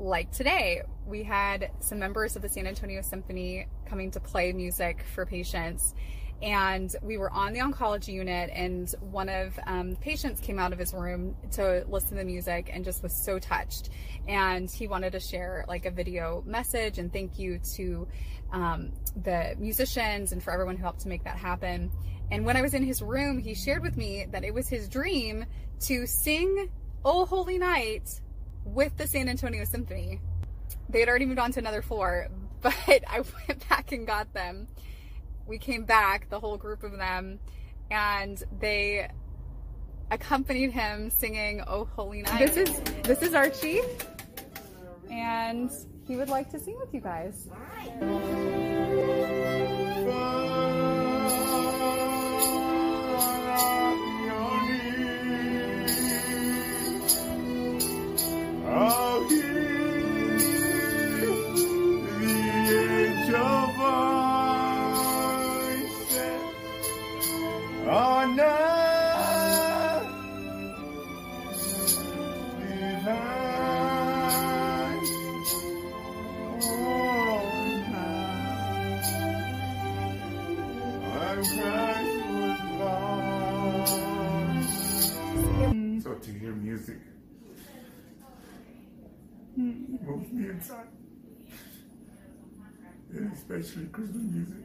Like 0.00 0.32
today, 0.32 0.80
we 1.06 1.22
had 1.24 1.72
some 1.80 1.98
members 1.98 2.34
of 2.34 2.40
the 2.40 2.48
San 2.48 2.66
Antonio 2.66 3.02
Symphony 3.02 3.66
coming 3.84 4.10
to 4.12 4.20
play 4.20 4.50
music 4.50 5.04
for 5.14 5.26
patients. 5.26 5.94
And 6.40 6.90
we 7.02 7.18
were 7.18 7.30
on 7.30 7.52
the 7.52 7.58
oncology 7.58 8.14
unit, 8.14 8.48
and 8.50 8.90
one 9.02 9.28
of 9.28 9.60
um, 9.66 9.96
patients 9.96 10.40
came 10.40 10.58
out 10.58 10.72
of 10.72 10.78
his 10.78 10.94
room 10.94 11.36
to 11.52 11.84
listen 11.86 12.12
to 12.12 12.14
the 12.14 12.24
music 12.24 12.70
and 12.72 12.82
just 12.82 13.02
was 13.02 13.12
so 13.12 13.38
touched. 13.38 13.90
And 14.26 14.70
he 14.70 14.88
wanted 14.88 15.12
to 15.12 15.20
share 15.20 15.66
like 15.68 15.84
a 15.84 15.90
video 15.90 16.42
message 16.46 16.96
and 16.96 17.12
thank 17.12 17.38
you 17.38 17.60
to 17.74 18.08
um, 18.52 18.92
the 19.22 19.54
musicians 19.58 20.32
and 20.32 20.42
for 20.42 20.50
everyone 20.50 20.76
who 20.76 20.82
helped 20.82 21.00
to 21.00 21.08
make 21.08 21.24
that 21.24 21.36
happen. 21.36 21.90
And 22.30 22.46
when 22.46 22.56
I 22.56 22.62
was 22.62 22.72
in 22.72 22.84
his 22.84 23.02
room, 23.02 23.38
he 23.38 23.54
shared 23.54 23.82
with 23.82 23.98
me 23.98 24.24
that 24.30 24.44
it 24.44 24.54
was 24.54 24.66
his 24.66 24.88
dream 24.88 25.44
to 25.80 26.06
sing 26.06 26.70
Oh 27.04 27.26
Holy 27.26 27.58
Night 27.58 28.18
with 28.64 28.96
the 28.96 29.06
San 29.06 29.28
Antonio 29.28 29.64
Symphony. 29.64 30.20
They 30.88 31.00
had 31.00 31.08
already 31.08 31.26
moved 31.26 31.38
on 31.38 31.52
to 31.52 31.58
another 31.58 31.82
floor, 31.82 32.28
but 32.60 32.74
I 32.86 33.22
went 33.48 33.68
back 33.68 33.92
and 33.92 34.06
got 34.06 34.32
them. 34.32 34.68
We 35.46 35.58
came 35.58 35.84
back, 35.84 36.28
the 36.30 36.38
whole 36.38 36.56
group 36.56 36.82
of 36.82 36.96
them, 36.96 37.40
and 37.90 38.42
they 38.60 39.08
accompanied 40.10 40.70
him 40.70 41.10
singing 41.10 41.62
"Oh 41.66 41.84
Holy 41.84 42.22
Night." 42.22 42.38
This 42.38 42.56
is 42.56 42.80
this 43.02 43.22
is 43.22 43.34
Archie, 43.34 43.80
and 45.10 45.70
he 46.06 46.16
would 46.16 46.28
like 46.28 46.50
to 46.50 46.58
sing 46.58 46.78
with 46.78 46.92
you 46.94 47.00
guys. 47.00 47.48
I'll 48.02 49.49
Christmas 93.92 94.22
music. 94.22 94.64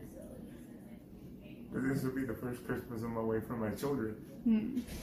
But 1.72 1.88
this 1.88 2.04
will 2.04 2.12
be 2.12 2.26
the 2.26 2.34
first 2.34 2.66
Christmas 2.66 3.02
I'm 3.04 3.18
away 3.18 3.40
from 3.42 3.60
my 3.60 3.72
children. 3.72 4.16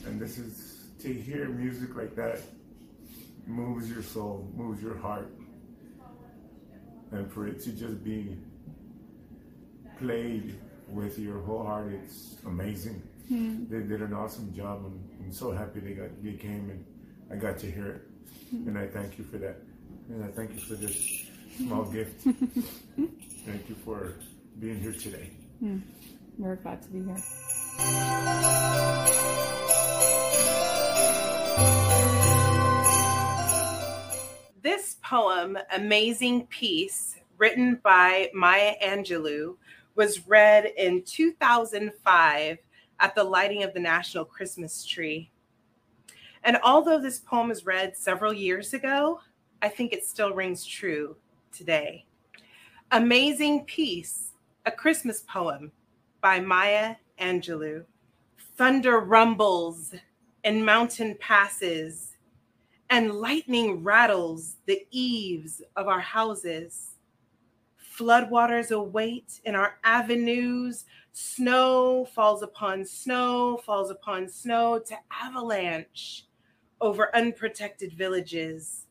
And 0.06 0.20
this 0.20 0.38
is 0.38 0.84
to 1.00 1.12
hear 1.12 1.48
music 1.48 1.94
like 1.96 2.14
that 2.16 2.40
moves 3.46 3.90
your 3.90 4.02
soul, 4.02 4.48
moves 4.54 4.82
your 4.82 4.96
heart. 4.96 5.30
And 7.10 7.30
for 7.30 7.46
it 7.46 7.60
to 7.64 7.72
just 7.72 8.02
be 8.02 8.36
played 9.98 10.58
with 10.88 11.18
your 11.18 11.40
whole 11.42 11.64
heart, 11.64 11.92
it's 11.92 12.36
amazing. 12.46 13.02
Hmm. 13.28 13.64
They 13.68 13.80
did 13.80 14.00
an 14.02 14.12
awesome 14.14 14.54
job. 14.54 14.84
and 14.84 15.00
I'm 15.24 15.32
so 15.32 15.52
happy 15.52 15.80
they 15.80 15.92
got 15.92 16.10
they 16.22 16.32
came 16.32 16.70
and 16.70 16.84
I 17.30 17.36
got 17.36 17.58
to 17.58 17.70
hear 17.70 17.86
it. 17.86 18.02
And 18.52 18.78
I 18.78 18.86
thank 18.86 19.18
you 19.18 19.24
for 19.24 19.38
that. 19.38 19.56
And 20.08 20.24
I 20.24 20.28
thank 20.28 20.54
you 20.54 20.60
for 20.60 20.74
this 20.74 21.26
small 21.56 21.84
gift. 21.84 22.22
Thank 22.22 23.68
you 23.68 23.74
for 23.84 24.14
being 24.58 24.80
here 24.80 24.92
today. 24.92 25.30
Hmm. 25.60 25.78
We're 26.38 26.56
glad 26.56 26.82
to 26.82 26.88
be 26.88 26.98
here. 26.98 27.16
This 34.62 34.96
poem, 35.02 35.58
Amazing 35.74 36.46
Peace, 36.46 37.16
written 37.36 37.80
by 37.82 38.30
Maya 38.32 38.74
Angelou, 38.82 39.56
was 39.94 40.26
read 40.26 40.72
in 40.76 41.02
2005 41.02 42.58
at 43.00 43.14
the 43.14 43.24
lighting 43.24 43.62
of 43.62 43.74
the 43.74 43.80
National 43.80 44.24
Christmas 44.24 44.84
Tree. 44.84 45.30
And 46.44 46.58
although 46.64 47.00
this 47.00 47.18
poem 47.18 47.48
was 47.48 47.66
read 47.66 47.96
several 47.96 48.32
years 48.32 48.72
ago, 48.72 49.20
I 49.60 49.68
think 49.68 49.92
it 49.92 50.06
still 50.06 50.32
rings 50.32 50.64
true 50.64 51.16
today. 51.52 52.06
Amazing 52.90 53.64
Peace, 53.64 54.32
a 54.66 54.70
Christmas 54.70 55.22
poem 55.28 55.72
by 56.20 56.40
Maya 56.40 56.96
Angelou. 57.20 57.84
Thunder 58.56 59.00
rumbles 59.00 59.94
in 60.44 60.64
mountain 60.64 61.16
passes, 61.20 62.16
and 62.90 63.12
lightning 63.12 63.82
rattles 63.82 64.56
the 64.66 64.86
eaves 64.90 65.62
of 65.76 65.88
our 65.88 66.00
houses. 66.00 66.96
Floodwaters 67.96 68.70
await 68.70 69.40
in 69.44 69.54
our 69.54 69.78
avenues. 69.84 70.84
Snow 71.12 72.06
falls 72.14 72.42
upon 72.42 72.84
snow, 72.84 73.58
falls 73.64 73.90
upon 73.90 74.28
snow 74.28 74.78
to 74.86 74.94
avalanche 75.10 76.26
over 76.80 77.14
unprotected 77.14 77.92
villages. 77.92 78.86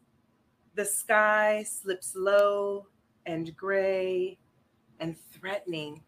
The 0.76 0.86
sky 0.86 1.64
slips 1.64 2.16
low 2.16 2.88
and 3.26 3.56
gray 3.58 4.38
and 5.00 5.18
threatening. 5.32 6.02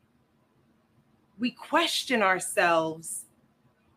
We 1.38 1.52
question 1.52 2.22
ourselves 2.22 3.26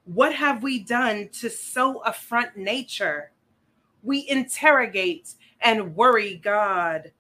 what 0.07 0.35
have 0.35 0.63
we 0.63 0.79
done 0.79 1.29
to 1.41 1.51
so 1.51 1.99
affront 2.01 2.57
nature? 2.57 3.33
We 4.03 4.29
interrogate 4.29 5.35
and 5.61 5.97
worry 5.97 6.37
God. 6.37 7.11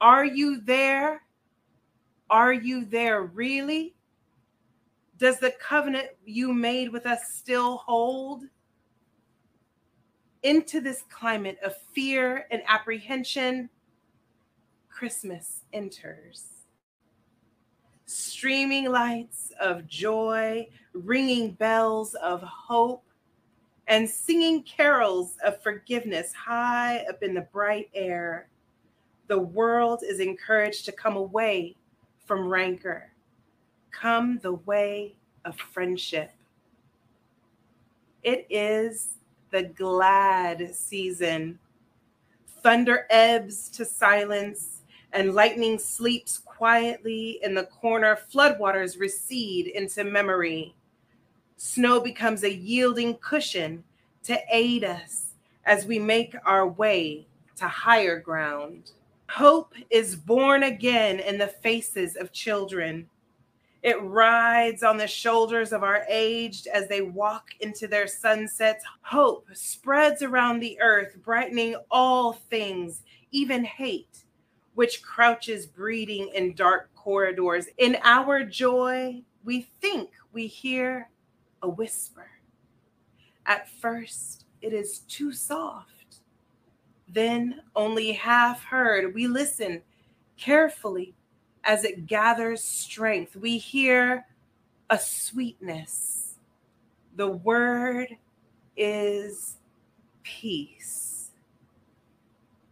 Are 0.00 0.24
you 0.24 0.60
there? 0.60 1.22
Are 2.30 2.52
you 2.52 2.86
there 2.86 3.22
really? 3.22 3.94
Does 5.18 5.38
the 5.38 5.52
covenant 5.60 6.08
you 6.24 6.54
made 6.54 6.90
with 6.90 7.04
us 7.04 7.34
still 7.34 7.76
hold? 7.78 8.44
Into 10.42 10.80
this 10.80 11.04
climate 11.10 11.58
of 11.62 11.76
fear 11.92 12.46
and 12.50 12.62
apprehension, 12.66 13.68
Christmas 14.88 15.64
enters. 15.72 16.44
Streaming 18.06 18.90
lights 18.90 19.52
of 19.60 19.86
joy, 19.86 20.66
ringing 20.94 21.52
bells 21.52 22.14
of 22.14 22.42
hope, 22.42 23.04
and 23.86 24.08
singing 24.08 24.62
carols 24.62 25.36
of 25.44 25.62
forgiveness 25.62 26.32
high 26.32 27.04
up 27.08 27.22
in 27.22 27.34
the 27.34 27.46
bright 27.52 27.90
air. 27.92 28.48
The 29.26 29.38
world 29.38 30.02
is 30.02 30.20
encouraged 30.20 30.86
to 30.86 30.92
come 30.92 31.16
away 31.16 31.76
from 32.24 32.48
rancor, 32.48 33.12
come 33.90 34.38
the 34.38 34.54
way 34.54 35.16
of 35.44 35.56
friendship. 35.56 36.30
It 38.22 38.46
is 38.48 39.18
the 39.50 39.64
glad 39.64 40.74
season. 40.74 41.58
Thunder 42.62 43.06
ebbs 43.10 43.68
to 43.70 43.84
silence, 43.84 44.82
and 45.12 45.34
lightning 45.34 45.78
sleeps 45.78 46.38
quietly 46.38 47.40
in 47.42 47.54
the 47.54 47.64
corner. 47.64 48.18
Floodwaters 48.32 48.98
recede 48.98 49.66
into 49.68 50.04
memory. 50.04 50.74
Snow 51.56 52.00
becomes 52.00 52.44
a 52.44 52.52
yielding 52.52 53.14
cushion 53.16 53.82
to 54.24 54.38
aid 54.50 54.84
us 54.84 55.34
as 55.64 55.86
we 55.86 55.98
make 55.98 56.34
our 56.44 56.68
way 56.68 57.26
to 57.56 57.66
higher 57.66 58.18
ground. 58.18 58.92
Hope 59.28 59.74
is 59.90 60.16
born 60.16 60.64
again 60.64 61.20
in 61.20 61.38
the 61.38 61.46
faces 61.46 62.16
of 62.16 62.32
children. 62.32 63.08
It 63.82 64.00
rides 64.02 64.82
on 64.82 64.98
the 64.98 65.06
shoulders 65.06 65.72
of 65.72 65.82
our 65.82 66.04
aged 66.08 66.66
as 66.66 66.86
they 66.88 67.00
walk 67.00 67.50
into 67.60 67.88
their 67.88 68.06
sunsets. 68.06 68.84
Hope 69.00 69.48
spreads 69.54 70.22
around 70.22 70.60
the 70.60 70.78
earth, 70.80 71.16
brightening 71.22 71.76
all 71.90 72.34
things, 72.34 73.02
even 73.30 73.64
hate, 73.64 74.24
which 74.74 75.02
crouches 75.02 75.66
breeding 75.66 76.30
in 76.34 76.54
dark 76.54 76.94
corridors. 76.94 77.68
In 77.78 77.96
our 78.02 78.44
joy, 78.44 79.22
we 79.44 79.62
think 79.80 80.10
we 80.32 80.46
hear 80.46 81.08
a 81.62 81.68
whisper. 81.68 82.30
At 83.46 83.70
first, 83.70 84.44
it 84.60 84.74
is 84.74 85.00
too 85.00 85.32
soft. 85.32 86.20
Then, 87.08 87.62
only 87.74 88.12
half 88.12 88.62
heard, 88.62 89.14
we 89.14 89.26
listen 89.26 89.82
carefully 90.36 91.14
as 91.64 91.84
it 91.84 92.06
gathers 92.06 92.62
strength. 92.62 93.36
We 93.36 93.58
hear 93.58 94.26
a 94.88 94.98
sweetness. 94.98 96.34
The 97.16 97.28
word 97.28 98.16
is 98.76 99.56
peace. 100.22 101.30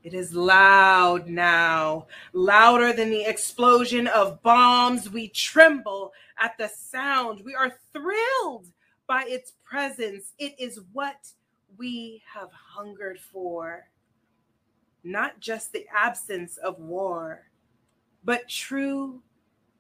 It 0.05 0.15
is 0.15 0.33
loud 0.33 1.29
now, 1.29 2.07
louder 2.33 2.93
than 2.93 3.11
the 3.11 3.25
explosion 3.25 4.07
of 4.07 4.43
bombs. 4.43 5.11
We 5.11 5.29
tremble 5.29 6.13
at 6.39 6.57
the 6.57 6.69
sound. 6.69 7.43
We 7.45 7.55
are 7.55 7.75
thrilled 7.93 8.69
by 9.07 9.25
its 9.27 9.53
presence. 9.65 10.33
It 10.39 10.55
is 10.59 10.81
what 10.93 11.29
we 11.77 12.23
have 12.33 12.51
hungered 12.53 13.19
for. 13.21 13.89
Not 15.05 15.41
just 15.41 15.73
the 15.73 15.87
absence 15.95 16.57
of 16.59 16.79
war, 16.79 17.48
but 18.29 18.47
true 18.47 19.23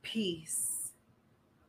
peace, 0.00 0.92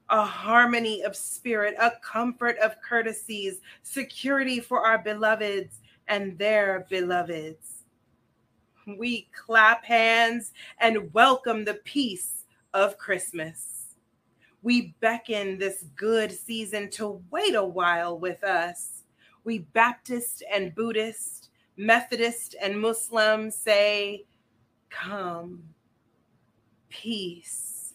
a 0.09 0.23
harmony 0.23 1.01
of 1.01 1.13
spirit, 1.13 1.75
a 1.77 1.91
comfort 2.01 2.57
of 2.59 2.81
courtesies, 2.81 3.59
security 3.83 4.61
for 4.61 4.87
our 4.87 4.97
beloveds 4.97 5.81
and 6.07 6.37
their 6.37 6.87
beloveds. 6.89 7.83
We 8.97 9.27
clap 9.35 9.83
hands 9.83 10.53
and 10.79 11.13
welcome 11.13 11.65
the 11.65 11.81
peace 11.83 12.45
of 12.73 12.97
Christmas. 12.97 13.97
We 14.61 14.95
beckon 15.01 15.57
this 15.57 15.83
good 15.97 16.31
season 16.31 16.89
to 16.91 17.21
wait 17.29 17.55
a 17.55 17.65
while 17.65 18.17
with 18.17 18.41
us. 18.45 19.03
we 19.43 19.59
Baptist 19.73 20.43
and 20.49 20.73
Buddhist, 20.73 21.49
Methodist 21.75 22.55
and 22.61 22.79
Muslim 22.79 23.51
say, 23.51 24.23
Come, 24.89 25.61
peace. 26.89 27.93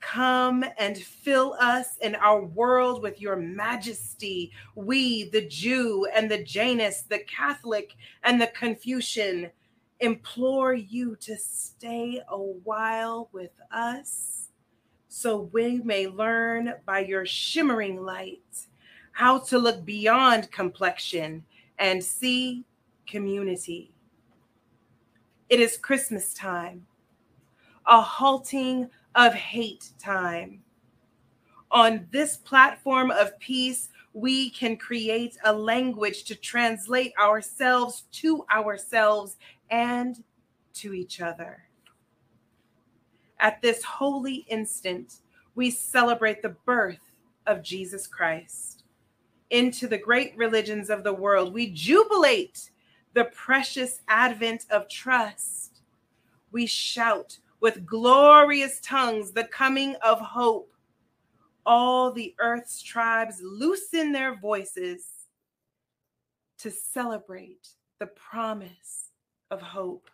Come 0.00 0.64
and 0.78 0.98
fill 0.98 1.56
us 1.58 1.96
in 1.98 2.14
our 2.16 2.44
world 2.44 3.02
with 3.02 3.20
your 3.20 3.36
majesty. 3.36 4.52
We, 4.74 5.30
the 5.30 5.46
Jew 5.46 6.06
and 6.14 6.30
the 6.30 6.44
Jainist, 6.44 7.08
the 7.08 7.20
Catholic 7.20 7.96
and 8.22 8.40
the 8.40 8.48
Confucian, 8.48 9.50
implore 10.00 10.74
you 10.74 11.16
to 11.16 11.36
stay 11.36 12.20
a 12.28 12.38
while 12.38 13.28
with 13.32 13.52
us 13.72 14.50
so 15.08 15.48
we 15.52 15.78
may 15.78 16.08
learn 16.08 16.74
by 16.84 16.98
your 16.98 17.24
shimmering 17.24 18.02
light 18.02 18.66
how 19.12 19.38
to 19.38 19.58
look 19.58 19.84
beyond 19.84 20.50
complexion 20.50 21.44
and 21.78 22.02
see 22.02 22.64
community. 23.06 23.92
It 25.48 25.60
is 25.60 25.76
Christmas 25.76 26.34
time, 26.34 26.86
a 27.86 28.00
halting 28.00 28.88
of 29.14 29.34
hate 29.34 29.90
time. 29.98 30.60
On 31.70 32.06
this 32.10 32.36
platform 32.36 33.10
of 33.10 33.38
peace, 33.38 33.88
we 34.12 34.50
can 34.50 34.76
create 34.76 35.36
a 35.44 35.52
language 35.52 36.24
to 36.24 36.36
translate 36.36 37.12
ourselves 37.18 38.04
to 38.12 38.44
ourselves 38.54 39.36
and 39.70 40.22
to 40.74 40.94
each 40.94 41.20
other. 41.20 41.64
At 43.40 43.60
this 43.60 43.82
holy 43.82 44.46
instant, 44.48 45.20
we 45.56 45.70
celebrate 45.70 46.42
the 46.42 46.56
birth 46.64 47.12
of 47.46 47.62
Jesus 47.62 48.06
Christ. 48.06 48.84
Into 49.50 49.86
the 49.86 49.98
great 49.98 50.36
religions 50.36 50.90
of 50.90 51.04
the 51.04 51.12
world, 51.12 51.52
we 51.52 51.70
jubilate 51.70 52.70
the 53.14 53.24
precious 53.24 54.00
advent 54.08 54.66
of 54.70 54.88
trust. 54.88 55.82
We 56.52 56.66
shout 56.66 57.38
with 57.64 57.86
glorious 57.86 58.78
tongues 58.80 59.32
the 59.32 59.44
coming 59.44 59.94
of 60.02 60.20
hope. 60.20 60.70
All 61.64 62.12
the 62.12 62.34
earth's 62.38 62.82
tribes 62.82 63.40
loosen 63.42 64.12
their 64.12 64.38
voices 64.38 65.06
to 66.58 66.70
celebrate 66.70 67.68
the 68.00 68.08
promise 68.08 69.08
of 69.50 69.62
hope, 69.62 70.10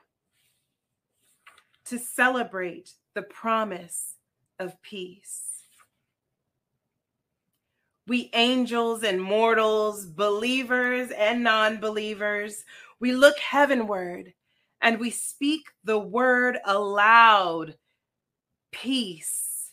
to 1.86 1.98
celebrate 1.98 2.92
the 3.14 3.22
promise 3.22 4.14
of 4.60 4.80
peace. 4.80 5.64
We 8.06 8.30
angels 8.32 9.02
and 9.02 9.20
mortals, 9.20 10.06
believers 10.06 11.10
and 11.10 11.42
non 11.42 11.78
believers, 11.78 12.64
we 13.00 13.10
look 13.10 13.40
heavenward 13.40 14.34
and 14.80 14.98
we 14.98 15.10
speak 15.10 15.66
the 15.84 15.98
word 15.98 16.58
aloud 16.64 17.76
peace. 18.72 19.70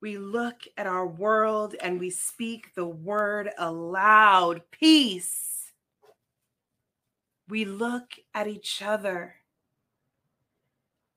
We 0.00 0.18
look 0.18 0.62
at 0.76 0.86
our 0.86 1.06
world 1.06 1.74
and 1.80 1.98
we 1.98 2.10
speak 2.10 2.74
the 2.74 2.86
word 2.86 3.50
aloud 3.58 4.62
peace. 4.70 5.72
We 7.48 7.64
look 7.64 8.12
at 8.34 8.46
each 8.46 8.82
other, 8.82 9.34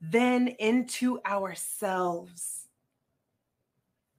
then 0.01 0.47
into 0.47 1.19
ourselves. 1.25 2.67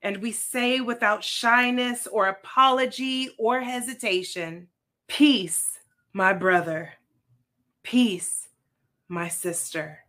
And 0.03 0.19
we 0.19 0.33
say 0.33 0.81
without 0.81 1.23
shyness 1.23 2.07
or 2.07 2.29
apology 2.29 3.31
or 3.39 3.61
hesitation, 3.61 4.69
Peace, 5.09 5.79
my 6.13 6.33
brother. 6.33 6.93
Peace, 7.83 8.49
my 9.09 9.29
sister. 9.29 10.01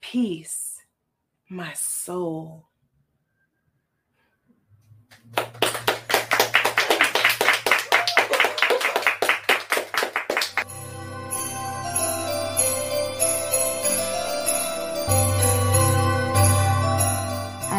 Peace, 0.00 0.76
my 1.48 1.72
soul. 1.72 2.68
I 5.36 5.42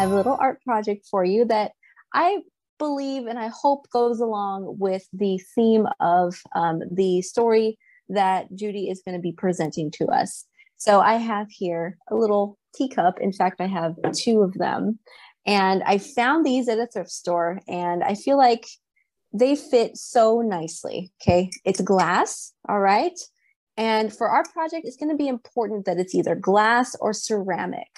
have 0.04 0.10
a 0.10 0.14
little 0.14 0.36
art 0.38 0.62
project 0.62 1.06
for 1.10 1.24
you 1.24 1.46
that 1.46 1.72
I 2.12 2.42
believe 2.78 3.26
and 3.26 3.38
I 3.38 3.48
hope 3.48 3.88
goes 3.90 4.20
along 4.20 4.76
with 4.78 5.08
the 5.12 5.38
theme 5.54 5.86
of 5.98 6.40
um, 6.54 6.82
the 6.90 7.22
story 7.22 7.78
that 8.12 8.54
Judy 8.54 8.88
is 8.88 9.02
going 9.04 9.16
to 9.16 9.22
be 9.22 9.32
presenting 9.32 9.90
to 9.92 10.06
us. 10.06 10.46
So 10.76 11.00
I 11.00 11.14
have 11.14 11.48
here 11.50 11.98
a 12.10 12.14
little 12.14 12.58
teacup. 12.74 13.20
In 13.20 13.32
fact, 13.32 13.60
I 13.60 13.66
have 13.66 13.94
two 14.14 14.42
of 14.42 14.54
them. 14.54 14.98
And 15.46 15.82
I 15.84 15.98
found 15.98 16.46
these 16.46 16.68
at 16.68 16.78
a 16.78 16.86
thrift 16.86 17.10
store, 17.10 17.60
and 17.66 18.04
I 18.04 18.14
feel 18.14 18.36
like 18.36 18.66
they 19.32 19.56
fit 19.56 19.96
so 19.96 20.40
nicely. 20.40 21.12
Okay. 21.20 21.50
It's 21.64 21.80
glass. 21.80 22.52
All 22.68 22.80
right. 22.80 23.18
And 23.76 24.14
for 24.14 24.28
our 24.28 24.44
project, 24.52 24.86
it's 24.86 24.96
going 24.96 25.10
to 25.10 25.16
be 25.16 25.28
important 25.28 25.86
that 25.86 25.98
it's 25.98 26.14
either 26.14 26.34
glass 26.34 26.94
or 27.00 27.12
ceramic. 27.12 27.88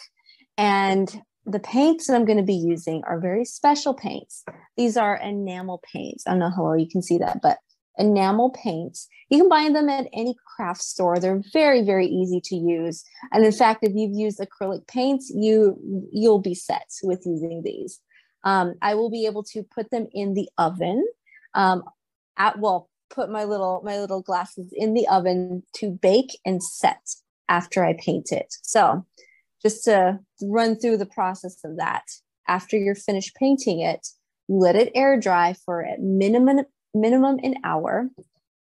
And 0.57 1.23
the 1.45 1.61
paints 1.61 2.07
that 2.07 2.15
I'm 2.15 2.25
going 2.25 2.39
to 2.39 2.45
be 2.45 2.55
using 2.55 3.03
are 3.07 3.21
very 3.21 3.45
special 3.45 3.93
paints. 3.93 4.45
These 4.77 4.97
are 4.97 5.17
enamel 5.17 5.83
paints. 5.93 6.25
I 6.27 6.31
don't 6.31 6.39
know 6.39 6.53
how 6.55 6.65
well 6.65 6.79
you 6.79 6.89
can 6.89 7.03
see 7.03 7.19
that, 7.19 7.41
but 7.43 7.59
enamel 7.99 8.51
paints. 8.51 9.09
You 9.29 9.39
can 9.39 9.49
buy 9.49 9.69
them 9.71 9.89
at 9.89 10.09
any 10.13 10.35
craft 10.57 10.83
store. 10.83 11.19
They're 11.19 11.43
very, 11.53 11.83
very 11.83 12.07
easy 12.07 12.41
to 12.45 12.57
use. 12.57 13.05
And 13.33 13.45
in 13.45 13.53
fact, 13.53 13.81
if 13.83 13.93
you've 13.95 14.17
used 14.17 14.41
acrylic 14.41 14.87
paints, 14.87 15.33
you 15.35 15.79
you'll 16.13 16.41
be 16.41 16.55
set 16.55 16.89
with 17.03 17.23
using 17.25 17.63
these. 17.63 18.01
Um, 18.45 18.75
I 18.83 18.95
will 18.95 19.11
be 19.11 19.27
able 19.27 19.43
to 19.45 19.63
put 19.63 19.91
them 19.91 20.07
in 20.13 20.35
the 20.35 20.49
oven. 20.59 21.07
Um, 21.55 21.85
at 22.37 22.59
well, 22.59 22.91
put 23.11 23.31
my 23.31 23.45
little 23.45 23.81
my 23.85 23.99
little 23.99 24.23
glasses 24.23 24.73
in 24.73 24.95
the 24.95 25.07
oven 25.09 25.63
to 25.77 25.91
bake 25.91 26.39
and 26.45 26.63
set 26.63 27.01
after 27.49 27.85
I 27.85 27.95
paint 27.95 28.33
it. 28.33 28.53
So 28.63 29.05
just 29.63 29.85
to 29.85 30.21
run 30.43 30.77
through 30.77 30.99
the 30.99 31.07
process 31.07 31.59
of 31.65 31.77
that. 31.77 32.05
After 32.47 32.77
you're 32.77 32.95
finished 32.95 33.35
painting 33.37 33.81
it, 33.81 34.07
let 34.49 34.77
it 34.77 34.93
air 34.95 35.19
dry 35.19 35.55
for 35.65 35.81
a 35.81 35.99
minimum 35.99 36.61
minimum 36.95 37.39
an 37.43 37.57
hour. 37.65 38.09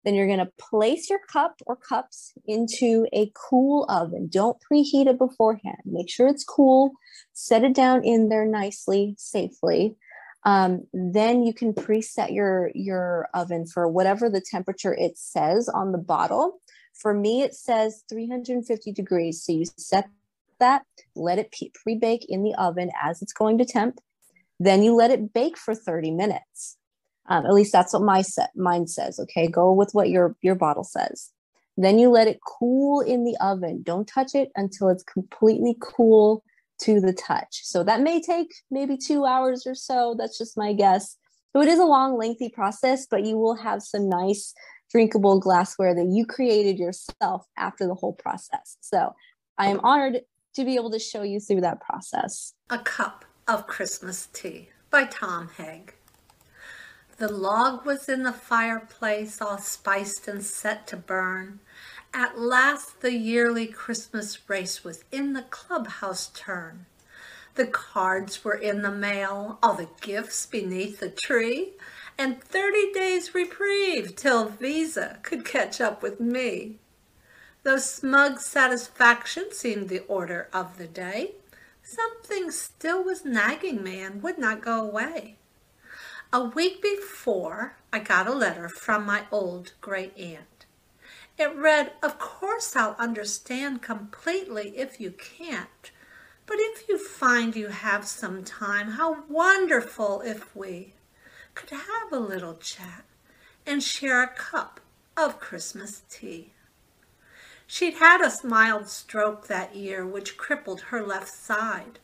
Then 0.03 0.13
you're 0.13 0.27
going 0.27 0.39
to 0.39 0.51
place 0.59 1.09
your 1.09 1.19
cup 1.31 1.55
or 1.65 1.75
cups 1.75 2.33
into 2.45 3.07
a 3.11 3.31
cool 3.33 3.85
oven. 3.89 4.27
Don't 4.31 4.57
preheat 4.71 5.07
it 5.07 5.17
beforehand. 5.17 5.77
Make 5.83 6.11
sure 6.11 6.27
it's 6.27 6.43
cool. 6.43 6.91
Set 7.33 7.63
it 7.63 7.73
down 7.73 8.03
in 8.03 8.29
there 8.29 8.45
nicely, 8.45 9.15
safely. 9.17 9.95
Um, 10.43 10.85
then 10.93 11.43
you 11.43 11.53
can 11.53 11.73
preset 11.73 12.31
your 12.31 12.69
your 12.75 13.27
oven 13.33 13.65
for 13.65 13.87
whatever 13.87 14.29
the 14.29 14.41
temperature 14.41 14.93
it 14.93 15.17
says 15.17 15.67
on 15.67 15.91
the 15.91 15.97
bottle. 15.97 16.61
For 16.93 17.13
me, 17.15 17.41
it 17.41 17.55
says 17.55 18.03
350 18.07 18.91
degrees. 18.91 19.43
So 19.43 19.53
you 19.53 19.65
set 19.75 20.07
that, 20.59 20.83
let 21.15 21.39
it 21.39 21.51
pre 21.51 21.95
bake 21.95 22.25
in 22.29 22.43
the 22.43 22.53
oven 22.55 22.91
as 23.03 23.23
it's 23.23 23.33
going 23.33 23.57
to 23.57 23.65
temp. 23.65 23.99
Then 24.59 24.83
you 24.83 24.95
let 24.95 25.11
it 25.11 25.33
bake 25.33 25.57
for 25.57 25.75
30 25.75 26.11
minutes. 26.11 26.77
Um, 27.27 27.45
at 27.45 27.53
least 27.53 27.71
that's 27.71 27.93
what 27.93 28.03
my 28.03 28.21
set 28.21 28.51
mine 28.55 28.87
says. 28.87 29.19
Okay, 29.19 29.47
go 29.47 29.71
with 29.71 29.89
what 29.93 30.09
your 30.09 30.35
your 30.41 30.55
bottle 30.55 30.83
says. 30.83 31.31
Then 31.77 31.99
you 31.99 32.09
let 32.09 32.27
it 32.27 32.39
cool 32.45 33.01
in 33.01 33.25
the 33.25 33.35
oven. 33.41 33.81
Don't 33.83 34.07
touch 34.07 34.33
it 34.33 34.51
until 34.55 34.89
it's 34.89 35.03
completely 35.03 35.75
cool 35.81 36.43
to 36.81 36.99
the 36.99 37.13
touch. 37.13 37.61
So 37.63 37.83
that 37.83 38.01
may 38.01 38.21
take 38.21 38.53
maybe 38.71 38.97
two 38.97 39.25
hours 39.25 39.65
or 39.65 39.75
so. 39.75 40.15
That's 40.17 40.37
just 40.37 40.57
my 40.57 40.73
guess. 40.73 41.17
So 41.53 41.61
it 41.61 41.67
is 41.67 41.79
a 41.79 41.85
long, 41.85 42.17
lengthy 42.17 42.49
process, 42.49 43.07
but 43.09 43.25
you 43.25 43.37
will 43.37 43.55
have 43.55 43.81
some 43.81 44.09
nice 44.09 44.53
drinkable 44.91 45.39
glassware 45.39 45.95
that 45.95 46.07
you 46.11 46.25
created 46.25 46.77
yourself 46.77 47.45
after 47.57 47.87
the 47.87 47.95
whole 47.95 48.13
process. 48.13 48.77
So 48.81 49.13
I 49.57 49.67
am 49.67 49.79
honored 49.81 50.21
to 50.55 50.65
be 50.65 50.75
able 50.75 50.91
to 50.91 50.99
show 50.99 51.23
you 51.23 51.39
through 51.39 51.61
that 51.61 51.81
process. 51.81 52.53
A 52.69 52.79
Cup 52.79 53.25
of 53.47 53.67
Christmas 53.67 54.27
Tea 54.33 54.69
by 54.89 55.05
Tom 55.05 55.49
Hegg. 55.57 55.94
The 57.17 57.31
log 57.31 57.85
was 57.85 58.09
in 58.09 58.23
the 58.23 58.33
fireplace, 58.33 59.41
all 59.41 59.57
spiced 59.57 60.27
and 60.27 60.43
set 60.43 60.85
to 60.87 60.97
burn. 60.97 61.61
At 62.13 62.37
last 62.37 62.99
the 62.99 63.13
yearly 63.13 63.67
Christmas 63.67 64.49
race 64.49 64.83
was 64.83 65.05
in 65.13 65.31
the 65.31 65.43
clubhouse 65.43 66.27
turn. 66.33 66.87
The 67.55 67.67
cards 67.67 68.43
were 68.43 68.55
in 68.55 68.81
the 68.81 68.91
mail, 68.91 69.59
all 69.63 69.75
the 69.75 69.87
gifts 70.01 70.45
beneath 70.45 70.99
the 70.99 71.09
tree, 71.09 71.75
and 72.17 72.43
30 72.43 72.91
days 72.91 73.33
reprieve 73.33 74.17
till 74.17 74.49
Visa 74.49 75.19
could 75.23 75.45
catch 75.45 75.79
up 75.79 76.03
with 76.03 76.19
me. 76.19 76.79
Though 77.63 77.77
smug 77.77 78.41
satisfaction 78.41 79.53
seemed 79.53 79.87
the 79.87 80.03
order 80.09 80.49
of 80.51 80.77
the 80.77 80.87
day, 80.87 81.35
something 81.81 82.51
still 82.51 83.01
was 83.05 83.23
nagging 83.23 83.81
me 83.81 84.01
and 84.01 84.21
would 84.21 84.37
not 84.37 84.61
go 84.61 84.81
away. 84.81 85.37
A 86.35 86.43
week 86.43 86.81
before, 86.81 87.77
I 87.93 87.99
got 87.99 88.27
a 88.27 88.33
letter 88.33 88.67
from 88.67 89.05
my 89.05 89.23
old 89.31 89.71
great 89.79 90.17
aunt. 90.17 90.65
It 91.37 91.55
read, 91.55 91.93
Of 92.03 92.19
course, 92.19 92.75
I'll 92.75 92.97
understand 92.99 93.81
completely 93.81 94.77
if 94.77 94.99
you 94.99 95.11
can't. 95.11 95.91
But 96.45 96.57
if 96.59 96.89
you 96.89 96.97
find 96.97 97.55
you 97.55 97.69
have 97.69 98.05
some 98.05 98.43
time, 98.43 98.91
how 98.91 99.23
wonderful 99.29 100.19
if 100.25 100.53
we 100.53 100.95
could 101.53 101.69
have 101.69 102.11
a 102.11 102.19
little 102.19 102.55
chat 102.55 103.05
and 103.65 103.81
share 103.81 104.21
a 104.21 104.27
cup 104.27 104.81
of 105.15 105.39
Christmas 105.39 106.01
tea. 106.09 106.51
She'd 107.65 107.93
had 107.93 108.19
a 108.19 108.45
mild 108.45 108.89
stroke 108.89 109.47
that 109.47 109.73
year 109.73 110.05
which 110.05 110.35
crippled 110.35 110.81
her 110.81 111.01
left 111.01 111.29
side. 111.33 111.99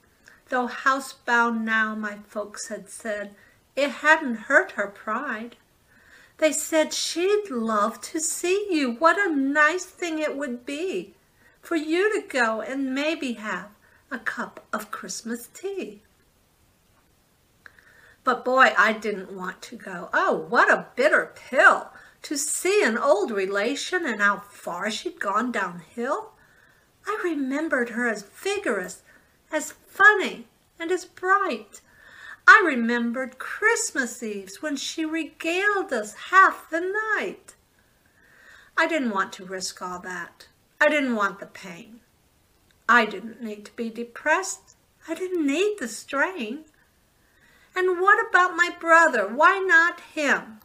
Though 0.47 0.69
housebound 0.69 1.65
now, 1.65 1.95
my 1.95 2.19
folks 2.29 2.69
had 2.69 2.89
said, 2.89 3.35
it 3.75 3.89
hadn't 3.89 4.47
hurt 4.47 4.71
her 4.71 4.87
pride. 4.87 5.55
They 6.37 6.51
said 6.51 6.93
she'd 6.93 7.49
love 7.49 8.01
to 8.01 8.19
see 8.19 8.67
you. 8.69 8.93
What 8.93 9.19
a 9.19 9.33
nice 9.33 9.85
thing 9.85 10.19
it 10.19 10.35
would 10.35 10.65
be 10.65 11.13
for 11.61 11.75
you 11.75 12.11
to 12.19 12.27
go 12.27 12.61
and 12.61 12.95
maybe 12.95 13.33
have 13.33 13.69
a 14.09 14.17
cup 14.19 14.65
of 14.73 14.91
Christmas 14.91 15.47
tea. 15.53 16.01
But 18.23 18.45
boy, 18.45 18.73
I 18.77 18.93
didn't 18.93 19.31
want 19.31 19.61
to 19.63 19.75
go. 19.75 20.09
Oh, 20.13 20.45
what 20.49 20.71
a 20.71 20.87
bitter 20.95 21.31
pill 21.35 21.91
to 22.23 22.37
see 22.37 22.83
an 22.83 22.97
old 22.97 23.31
relation 23.31 24.05
and 24.05 24.21
how 24.21 24.39
far 24.39 24.91
she'd 24.91 25.19
gone 25.19 25.51
downhill. 25.51 26.31
I 27.07 27.19
remembered 27.23 27.89
her 27.89 28.07
as 28.07 28.23
vigorous, 28.23 29.01
as 29.51 29.71
funny, 29.71 30.47
and 30.79 30.91
as 30.91 31.05
bright. 31.05 31.81
I 32.53 32.63
remembered 32.65 33.39
Christmas 33.39 34.21
Eves 34.21 34.61
when 34.61 34.75
she 34.75 35.05
regaled 35.05 35.93
us 35.93 36.13
half 36.31 36.69
the 36.69 36.81
night. 36.81 37.55
I 38.75 38.87
didn't 38.87 39.11
want 39.11 39.31
to 39.33 39.45
risk 39.45 39.81
all 39.81 39.99
that. 39.99 40.49
I 40.81 40.89
didn't 40.89 41.15
want 41.15 41.39
the 41.39 41.45
pain. 41.45 42.01
I 42.89 43.05
didn't 43.05 43.41
need 43.41 43.63
to 43.67 43.75
be 43.77 43.89
depressed. 43.89 44.75
I 45.07 45.15
didn't 45.15 45.47
need 45.47 45.77
the 45.79 45.87
strain. 45.87 46.65
And 47.73 48.01
what 48.01 48.19
about 48.29 48.57
my 48.57 48.75
brother? 48.81 49.29
Why 49.29 49.59
not 49.59 50.01
him? 50.13 50.59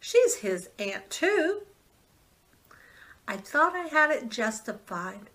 She's 0.00 0.36
his 0.36 0.70
aunt 0.78 1.10
too. 1.10 1.60
I 3.28 3.36
thought 3.36 3.76
I 3.76 3.88
had 3.88 4.10
it 4.10 4.30
justified, 4.30 5.28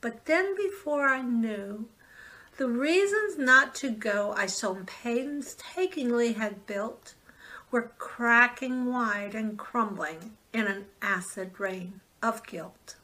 but 0.00 0.24
then 0.24 0.56
before 0.56 1.08
I 1.08 1.22
knew, 1.22 1.88
the 2.58 2.68
reasons 2.68 3.38
not 3.38 3.72
to 3.72 3.88
go 3.88 4.34
I 4.36 4.46
so 4.46 4.82
painstakingly 4.84 6.32
had 6.32 6.66
built 6.66 7.14
were 7.70 7.92
cracking 7.98 8.86
wide 8.86 9.36
and 9.36 9.56
crumbling 9.56 10.36
in 10.52 10.66
an 10.66 10.86
acid 11.00 11.52
rain 11.60 12.00
of 12.20 12.44
guilt. 12.44 12.96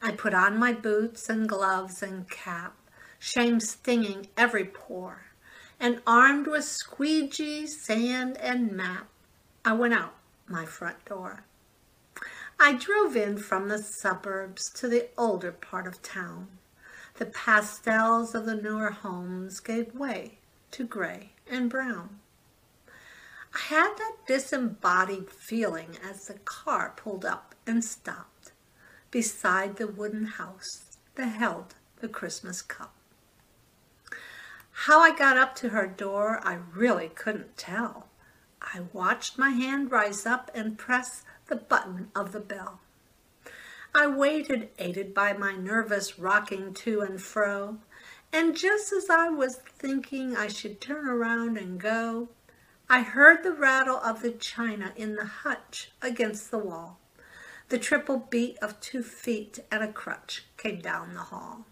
I 0.00 0.12
put 0.12 0.34
on 0.34 0.56
my 0.56 0.72
boots 0.72 1.28
and 1.28 1.48
gloves 1.48 2.00
and 2.00 2.30
cap, 2.30 2.76
shame 3.18 3.58
stinging 3.58 4.28
every 4.36 4.64
pore, 4.64 5.22
and 5.80 6.02
armed 6.06 6.46
with 6.46 6.64
squeegee, 6.64 7.66
sand, 7.66 8.36
and 8.36 8.70
map, 8.70 9.08
I 9.64 9.72
went 9.72 9.94
out 9.94 10.14
my 10.46 10.64
front 10.64 11.04
door. 11.04 11.42
I 12.60 12.74
drove 12.74 13.16
in 13.16 13.36
from 13.38 13.68
the 13.68 13.78
suburbs 13.78 14.70
to 14.74 14.86
the 14.86 15.08
older 15.18 15.50
part 15.50 15.88
of 15.88 16.02
town. 16.02 16.46
The 17.18 17.26
pastels 17.26 18.34
of 18.34 18.44
the 18.44 18.54
newer 18.54 18.90
homes 18.90 19.60
gave 19.60 19.94
way 19.94 20.38
to 20.72 20.84
gray 20.84 21.32
and 21.50 21.70
brown. 21.70 22.20
I 23.54 23.58
had 23.58 23.94
that 23.96 24.16
disembodied 24.26 25.30
feeling 25.30 25.96
as 26.06 26.26
the 26.26 26.34
car 26.34 26.92
pulled 26.94 27.24
up 27.24 27.54
and 27.66 27.82
stopped 27.82 28.52
beside 29.10 29.76
the 29.76 29.86
wooden 29.86 30.26
house 30.26 30.98
that 31.14 31.28
held 31.28 31.74
the 32.00 32.08
Christmas 32.08 32.60
cup. 32.60 32.94
How 34.70 35.00
I 35.00 35.16
got 35.16 35.38
up 35.38 35.54
to 35.56 35.70
her 35.70 35.86
door, 35.86 36.40
I 36.44 36.58
really 36.74 37.08
couldn't 37.08 37.56
tell. 37.56 38.08
I 38.60 38.80
watched 38.92 39.38
my 39.38 39.50
hand 39.50 39.90
rise 39.90 40.26
up 40.26 40.50
and 40.54 40.76
press 40.76 41.24
the 41.46 41.56
button 41.56 42.10
of 42.14 42.32
the 42.32 42.40
bell. 42.40 42.80
I 43.98 44.06
waited, 44.06 44.68
aided 44.78 45.14
by 45.14 45.32
my 45.32 45.52
nervous 45.52 46.18
rocking 46.18 46.74
to 46.74 47.00
and 47.00 47.18
fro, 47.18 47.78
and 48.30 48.54
just 48.54 48.92
as 48.92 49.08
I 49.08 49.30
was 49.30 49.56
thinking 49.56 50.36
I 50.36 50.48
should 50.48 50.82
turn 50.82 51.08
around 51.08 51.56
and 51.56 51.80
go, 51.80 52.28
I 52.90 53.00
heard 53.00 53.42
the 53.42 53.54
rattle 53.54 53.96
of 53.96 54.20
the 54.20 54.32
china 54.32 54.92
in 54.96 55.14
the 55.14 55.24
hutch 55.24 55.92
against 56.02 56.50
the 56.50 56.58
wall. 56.58 57.00
The 57.70 57.78
triple 57.78 58.18
beat 58.18 58.58
of 58.58 58.80
two 58.80 59.02
feet 59.02 59.60
and 59.72 59.82
a 59.82 59.90
crutch 59.90 60.44
came 60.58 60.82
down 60.82 61.14
the 61.14 61.20
hall. 61.20 61.64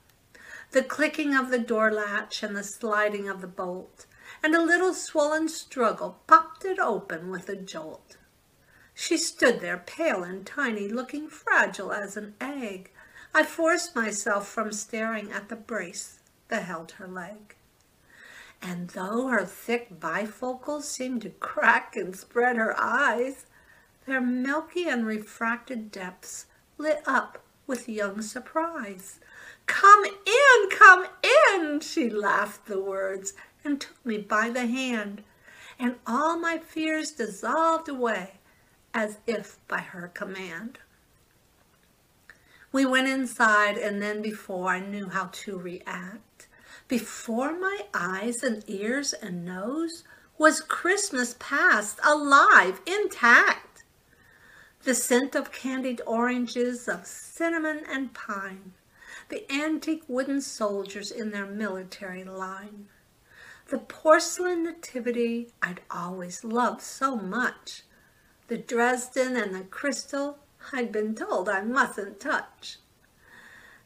The 0.70 0.82
clicking 0.82 1.37
of 1.37 1.50
the 1.50 1.58
door 1.58 1.92
latch 1.92 2.42
and 2.42 2.56
the 2.56 2.64
sliding 2.64 3.28
of 3.28 3.42
the 3.42 3.46
bolt, 3.46 4.06
and 4.42 4.54
a 4.54 4.64
little 4.64 4.94
swollen 4.94 5.50
struggle 5.50 6.20
popped 6.26 6.64
it 6.64 6.78
open 6.78 7.28
with 7.28 7.50
a 7.50 7.56
jolt. 7.56 8.16
She 8.96 9.16
stood 9.18 9.61
there, 9.61 9.83
pale 9.85 10.22
and 10.22 10.46
tiny, 10.46 10.88
looking 10.88 11.28
fragile 11.28 11.92
as 11.92 12.16
an 12.16 12.37
egg. 12.40 12.92
I 13.35 13.42
forced 13.42 13.96
myself 13.96 14.48
from 14.48 14.72
staring 14.72 15.33
at 15.33 15.48
the 15.48 15.57
brace 15.57 16.20
that 16.46 16.62
held 16.62 16.92
her 16.92 17.09
leg. 17.09 17.57
And 18.62 18.90
though 18.90 19.26
her 19.26 19.44
thick 19.44 19.98
bifocals 19.98 20.85
seemed 20.85 21.22
to 21.22 21.30
crack 21.30 21.96
and 21.96 22.14
spread 22.14 22.57
her 22.57 22.80
eyes, 22.80 23.46
their 24.07 24.20
milky 24.20 24.88
and 24.88 25.04
refracted 25.04 25.90
depths 25.90 26.46
lit 26.78 27.02
up 27.04 27.42
with 27.66 27.88
young 27.88 28.22
surprise. 28.22 29.18
Come 29.66 30.04
in, 30.04 30.70
come 30.70 31.09
in, 31.52 31.80
she 31.80 32.09
laughed 32.09 32.66
the 32.66 32.80
words 32.80 33.33
and 33.64 33.80
took 33.80 34.07
me 34.07 34.18
by 34.18 34.50
the 34.50 34.66
hand, 34.66 35.24
and 35.80 35.96
all 36.07 36.38
my 36.38 36.59
fears 36.59 37.11
dissolved 37.11 37.88
away 37.88 38.38
as 38.94 39.18
if 39.26 39.59
by 39.68 39.80
her 39.80 40.09
command. 40.09 40.78
We 42.72 42.87
went 42.87 43.09
inside, 43.09 43.76
and 43.76 44.00
then 44.00 44.22
before 44.22 44.68
I 44.70 44.80
knew 44.80 45.09
how 45.09 45.30
to 45.33 45.59
react, 45.59 46.48
before 46.88 47.59
my 47.59 47.80
eyes 47.92 48.42
and 48.42 48.62
ears 48.68 49.12
and 49.12 49.44
nose 49.44 50.04
was 50.38 50.61
Christmas 50.61 51.37
past, 51.38 51.98
alive, 52.04 52.80
intact. 52.87 53.85
The 54.83 54.94
scent 54.94 55.35
of 55.35 55.52
candied 55.52 56.00
oranges, 56.07 56.88
of 56.88 57.07
cinnamon 57.07 57.83
and 57.88 58.12
pine, 58.12 58.72
the 59.28 59.50
antique 59.50 60.04
wooden 60.09 60.40
soldiers 60.40 61.11
in 61.11 61.30
their 61.30 61.46
military 61.46 62.24
line, 62.24 62.88
the 63.68 63.78
porcelain 63.78 64.64
nativity 64.64 65.52
I'd 65.62 65.80
always 65.90 66.44
loved 66.44 66.83
so 66.83 67.16
much, 67.16 67.85
the 68.48 68.59
Dresden 68.59 69.37
and 69.37 69.54
the 69.54 69.64
crystal 69.64 70.38
I'd 70.72 70.92
been 70.92 71.14
told 71.14 71.48
I 71.48 71.62
mustn't 71.62 72.20
touch. 72.20 72.78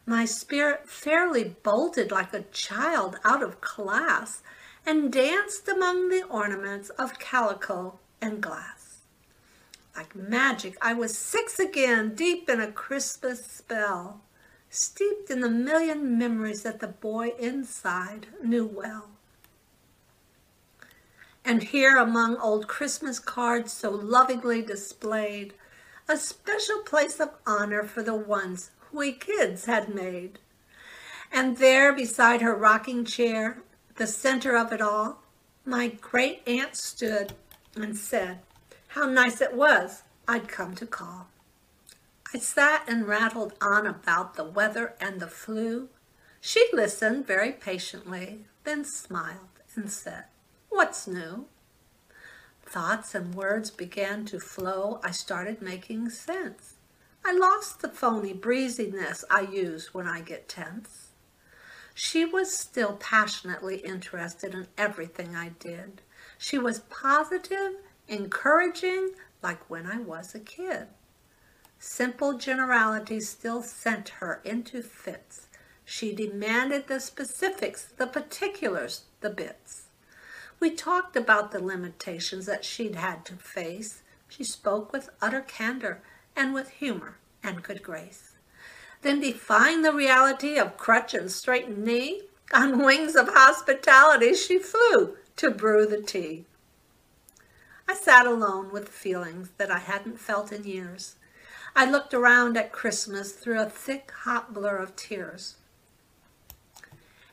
My 0.06 0.24
spirit 0.24 0.88
fairly 0.88 1.56
bolted 1.62 2.10
like 2.10 2.32
a 2.32 2.44
child 2.52 3.18
out 3.24 3.42
of 3.42 3.60
class 3.60 4.42
and 4.86 5.12
danced 5.12 5.68
among 5.68 6.08
the 6.08 6.22
ornaments 6.22 6.88
of 6.90 7.18
calico 7.18 7.98
and 8.20 8.40
glass. 8.40 9.02
Like 9.94 10.14
magic, 10.14 10.76
I 10.80 10.94
was 10.94 11.18
six 11.18 11.58
again, 11.58 12.14
deep 12.14 12.48
in 12.48 12.60
a 12.60 12.72
Christmas 12.72 13.44
spell, 13.44 14.22
steeped 14.70 15.30
in 15.30 15.40
the 15.40 15.50
million 15.50 16.16
memories 16.16 16.62
that 16.62 16.80
the 16.80 16.88
boy 16.88 17.32
inside 17.38 18.28
knew 18.42 18.64
well. 18.64 19.10
And 21.48 21.62
here 21.62 21.96
among 21.96 22.36
old 22.36 22.68
Christmas 22.68 23.18
cards 23.18 23.72
so 23.72 23.88
lovingly 23.88 24.60
displayed, 24.60 25.54
a 26.06 26.18
special 26.18 26.80
place 26.80 27.20
of 27.20 27.30
honor 27.46 27.84
for 27.84 28.02
the 28.02 28.14
ones 28.14 28.70
we 28.92 29.12
kids 29.12 29.64
had 29.64 29.94
made. 29.94 30.40
And 31.32 31.56
there 31.56 31.94
beside 31.94 32.42
her 32.42 32.54
rocking 32.54 33.06
chair, 33.06 33.62
the 33.96 34.06
center 34.06 34.58
of 34.58 34.74
it 34.74 34.82
all, 34.82 35.22
my 35.64 35.88
great 35.88 36.42
aunt 36.46 36.76
stood 36.76 37.32
and 37.74 37.96
said 37.96 38.40
how 38.88 39.06
nice 39.06 39.40
it 39.40 39.54
was 39.54 40.02
I'd 40.28 40.48
come 40.48 40.74
to 40.74 40.86
call. 40.86 41.28
I 42.34 42.40
sat 42.40 42.84
and 42.86 43.08
rattled 43.08 43.54
on 43.62 43.86
about 43.86 44.34
the 44.34 44.44
weather 44.44 44.92
and 45.00 45.18
the 45.18 45.26
flu. 45.26 45.88
She 46.42 46.68
listened 46.74 47.26
very 47.26 47.52
patiently, 47.52 48.44
then 48.64 48.84
smiled 48.84 49.62
and 49.74 49.90
said, 49.90 50.24
What's 50.70 51.06
new? 51.06 51.46
Thoughts 52.62 53.14
and 53.14 53.34
words 53.34 53.70
began 53.70 54.24
to 54.26 54.38
flow. 54.38 55.00
I 55.02 55.10
started 55.10 55.62
making 55.62 56.10
sense. 56.10 56.74
I 57.24 57.32
lost 57.32 57.80
the 57.80 57.88
phony 57.88 58.32
breeziness 58.32 59.24
I 59.30 59.40
use 59.40 59.92
when 59.92 60.06
I 60.06 60.20
get 60.20 60.48
tense. 60.48 61.08
She 61.94 62.24
was 62.24 62.56
still 62.56 62.96
passionately 62.96 63.78
interested 63.78 64.54
in 64.54 64.68
everything 64.76 65.34
I 65.34 65.48
did. 65.58 66.00
She 66.38 66.58
was 66.58 66.80
positive, 66.90 67.72
encouraging, 68.06 69.10
like 69.42 69.68
when 69.68 69.86
I 69.86 69.98
was 69.98 70.34
a 70.34 70.38
kid. 70.38 70.86
Simple 71.80 72.38
generalities 72.38 73.28
still 73.28 73.62
sent 73.62 74.10
her 74.20 74.40
into 74.44 74.82
fits. 74.82 75.48
She 75.84 76.14
demanded 76.14 76.86
the 76.86 77.00
specifics, 77.00 77.86
the 77.96 78.06
particulars, 78.06 79.04
the 79.20 79.30
bits. 79.30 79.87
We 80.60 80.70
talked 80.70 81.16
about 81.16 81.52
the 81.52 81.62
limitations 81.62 82.46
that 82.46 82.64
she'd 82.64 82.96
had 82.96 83.24
to 83.26 83.34
face. 83.34 84.02
She 84.28 84.44
spoke 84.44 84.92
with 84.92 85.10
utter 85.22 85.40
candor 85.40 86.02
and 86.34 86.52
with 86.52 86.70
humor 86.70 87.18
and 87.42 87.62
good 87.62 87.82
grace. 87.82 88.32
Then 89.02 89.20
defying 89.20 89.82
the 89.82 89.92
reality 89.92 90.58
of 90.58 90.76
crutch 90.76 91.14
and 91.14 91.30
straightened 91.30 91.84
knee, 91.84 92.22
on 92.52 92.78
wings 92.78 93.14
of 93.14 93.28
hospitality 93.28 94.34
she 94.34 94.58
flew 94.58 95.16
to 95.36 95.50
brew 95.50 95.86
the 95.86 96.00
tea. 96.00 96.46
I 97.86 97.94
sat 97.94 98.26
alone 98.26 98.72
with 98.72 98.88
feelings 98.88 99.50
that 99.58 99.70
I 99.70 99.78
hadn't 99.78 100.18
felt 100.18 100.52
in 100.52 100.64
years. 100.64 101.16
I 101.76 101.88
looked 101.88 102.14
around 102.14 102.56
at 102.56 102.72
Christmas 102.72 103.32
through 103.32 103.60
a 103.60 103.70
thick, 103.70 104.10
hot 104.24 104.52
blur 104.52 104.76
of 104.76 104.96
tears. 104.96 105.56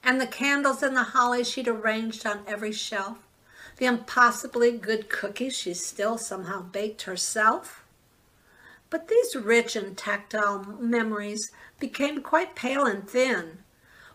And 0.05 0.21
the 0.21 0.27
candles 0.27 0.83
and 0.83 0.95
the 0.95 1.01
holly 1.01 1.43
she'd 1.43 1.67
arranged 1.67 2.27
on 2.27 2.43
every 2.45 2.71
shelf, 2.71 3.17
the 3.77 3.87
impossibly 3.87 4.71
good 4.71 5.09
cookies 5.09 5.57
she 5.57 5.73
still 5.73 6.19
somehow 6.19 6.61
baked 6.61 7.01
herself. 7.01 7.83
But 8.91 9.07
these 9.07 9.35
rich 9.35 9.75
and 9.75 9.97
tactile 9.97 10.63
memories 10.79 11.51
became 11.79 12.21
quite 12.21 12.55
pale 12.55 12.85
and 12.85 13.09
thin 13.09 13.63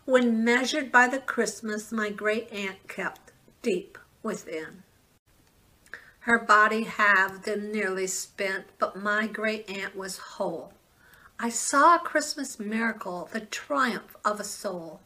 when 0.05 0.45
measured 0.45 0.93
by 0.93 1.07
the 1.07 1.19
Christmas 1.19 1.91
my 1.91 2.09
great 2.09 2.49
aunt 2.53 2.87
kept 2.87 3.33
deep 3.61 3.97
within. 4.23 4.83
Her 6.21 6.39
body 6.39 6.83
halved 6.83 7.49
and 7.49 7.69
nearly 7.69 8.07
spent, 8.07 8.67
but 8.79 8.95
my 8.95 9.27
great 9.27 9.69
aunt 9.69 9.97
was 9.97 10.17
whole. 10.17 10.71
I 11.37 11.49
saw 11.49 11.95
a 11.95 11.99
Christmas 11.99 12.61
miracle, 12.61 13.27
the 13.33 13.41
triumph 13.41 14.15
of 14.23 14.39
a 14.39 14.45
soul. 14.45 15.01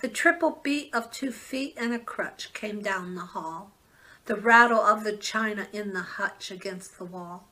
The 0.00 0.08
triple 0.08 0.60
beat 0.62 0.94
of 0.94 1.10
two 1.10 1.30
feet 1.30 1.74
and 1.76 1.92
a 1.92 1.98
crutch 1.98 2.54
came 2.54 2.80
down 2.80 3.14
the 3.14 3.20
hall, 3.20 3.72
the 4.24 4.34
rattle 4.34 4.80
of 4.80 5.04
the 5.04 5.14
china 5.14 5.68
in 5.74 5.92
the 5.92 6.00
hutch 6.00 6.50
against 6.50 6.96
the 6.96 7.04
wall. 7.04 7.48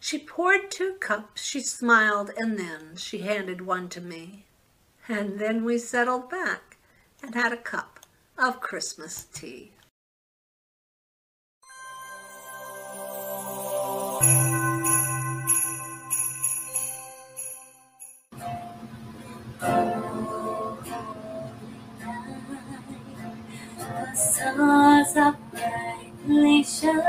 She 0.00 0.18
poured 0.18 0.70
two 0.70 0.94
cups, 0.94 1.42
she 1.42 1.60
smiled, 1.60 2.32
and 2.36 2.58
then 2.58 2.96
she 2.96 3.18
handed 3.18 3.60
one 3.60 3.88
to 3.90 4.00
me. 4.00 4.46
And 5.06 5.38
then 5.38 5.64
we 5.64 5.78
settled 5.78 6.28
back 6.28 6.76
and 7.22 7.36
had 7.36 7.52
a 7.52 7.56
cup 7.56 8.00
of 8.36 8.60
Christmas 8.60 9.26
tea. 9.32 9.72
Are 24.62 25.36
brightly 25.52 26.62
shining. 26.62 27.02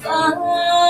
Fall 0.00 0.81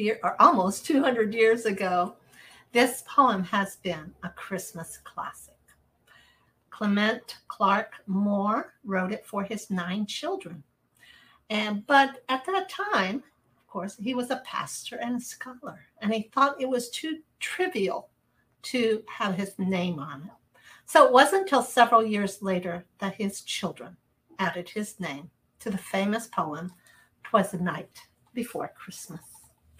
1822, 0.00 0.20
more 0.20 0.24
than 0.24 0.24
200 0.24 0.24
years, 0.24 0.24
or 0.24 0.42
almost 0.42 0.86
200 0.86 1.34
years 1.34 1.66
ago, 1.66 2.16
This 2.72 3.02
poem 3.06 3.42
has 3.44 3.76
been 3.76 4.14
a 4.22 4.28
Christmas 4.30 4.98
classic. 4.98 5.54
Clement 6.70 7.38
Clarke 7.48 7.94
Moore 8.06 8.74
wrote 8.84 9.12
it 9.12 9.26
for 9.26 9.42
his 9.42 9.70
nine 9.70 10.06
children. 10.06 10.62
And 11.50 11.86
but 11.86 12.22
at 12.28 12.44
that 12.46 12.68
time, 12.68 13.16
of 13.16 13.66
course, 13.66 13.96
he 14.00 14.14
was 14.14 14.30
a 14.30 14.42
pastor 14.44 14.96
and 14.96 15.20
a 15.20 15.24
scholar, 15.24 15.80
and 16.00 16.14
he 16.14 16.30
thought 16.32 16.60
it 16.60 16.68
was 16.68 16.90
too 16.90 17.18
trivial 17.40 18.10
to 18.62 19.02
have 19.08 19.34
his 19.34 19.58
name 19.58 19.98
on 19.98 20.22
it. 20.22 20.30
So 20.86 21.06
it 21.06 21.12
wasn't 21.12 21.42
until 21.42 21.62
several 21.62 22.04
years 22.04 22.40
later 22.40 22.84
that 22.98 23.14
his 23.14 23.42
children 23.42 23.96
added 24.38 24.68
his 24.68 24.98
name 25.00 25.30
to 25.60 25.70
the 25.70 25.78
famous 25.78 26.28
poem, 26.28 26.72
Twas 27.24 27.50
the 27.50 27.58
Night 27.58 28.08
Before 28.32 28.72
Christmas. 28.76 29.20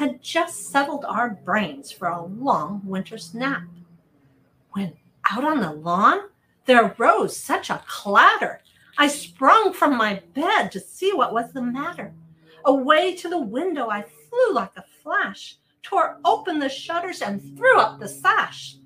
had 0.00 0.22
just 0.22 0.70
settled 0.70 1.04
our 1.04 1.28
brains 1.28 1.92
for 1.92 2.08
a 2.08 2.24
long 2.24 2.80
winter's 2.86 3.34
nap. 3.34 3.64
When 4.70 4.94
out 5.30 5.44
on 5.44 5.60
the 5.60 5.72
lawn 5.72 6.30
there 6.64 6.94
rose 6.96 7.36
such 7.36 7.68
a 7.68 7.84
clatter, 7.86 8.62
I 8.96 9.08
sprung 9.08 9.74
from 9.74 9.98
my 9.98 10.22
bed 10.32 10.72
to 10.72 10.80
see 10.80 11.12
what 11.12 11.34
was 11.34 11.52
the 11.52 11.60
matter. 11.60 12.14
Away 12.64 13.14
to 13.16 13.28
the 13.28 13.42
window 13.42 13.90
I 13.90 14.00
flew 14.00 14.54
like 14.54 14.74
a 14.78 14.84
flash, 15.02 15.58
tore 15.82 16.18
open 16.24 16.60
the 16.60 16.70
shutters, 16.70 17.20
and 17.20 17.54
threw 17.54 17.78
up 17.78 18.00
the 18.00 18.08
sash. 18.08 18.76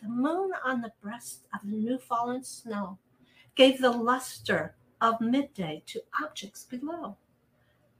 The 0.00 0.08
moon 0.08 0.52
on 0.64 0.80
the 0.80 0.92
breast 1.02 1.40
of 1.54 1.68
the 1.68 1.76
new 1.76 1.98
fallen 1.98 2.44
snow 2.44 2.98
gave 3.56 3.80
the 3.80 3.90
luster 3.90 4.76
of 5.00 5.20
midday 5.20 5.82
to 5.86 6.02
objects 6.22 6.62
below. 6.62 7.16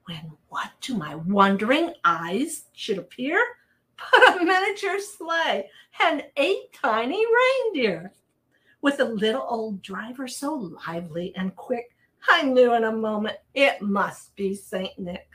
When 0.06 0.32
what 0.48 0.70
to 0.82 0.96
my 0.96 1.16
wondering 1.16 1.92
eyes 2.04 2.64
should 2.72 2.98
appear 2.98 3.44
but 4.12 4.40
a 4.40 4.44
miniature 4.44 5.00
sleigh 5.00 5.68
and 6.00 6.24
eight 6.36 6.72
tiny 6.72 7.24
reindeer. 7.26 8.12
With 8.82 9.00
a 9.00 9.04
little 9.04 9.44
old 9.48 9.82
driver 9.82 10.28
so 10.28 10.54
lively 10.86 11.32
and 11.36 11.56
quick, 11.56 11.96
I 12.28 12.42
knew 12.42 12.74
in 12.74 12.84
a 12.84 12.92
moment 12.92 13.36
it 13.54 13.80
must 13.82 14.36
be 14.36 14.54
St. 14.54 14.96
Nick. 14.98 15.28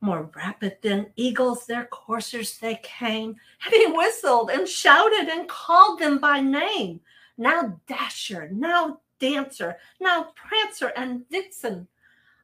More 0.00 0.30
rapid 0.34 0.78
than 0.82 1.12
eagles, 1.16 1.66
their 1.66 1.86
coursers 1.86 2.58
they 2.58 2.80
came, 2.82 3.36
and 3.64 3.74
he 3.74 3.86
whistled 3.86 4.50
and 4.50 4.66
shouted 4.66 5.28
and 5.28 5.48
called 5.48 5.98
them 5.98 6.18
by 6.18 6.40
name. 6.40 7.00
Now 7.36 7.80
Dasher, 7.86 8.48
now 8.52 9.00
Dancer, 9.18 9.76
now 10.00 10.32
Prancer 10.34 10.92
and 10.96 11.28
Vixen, 11.30 11.86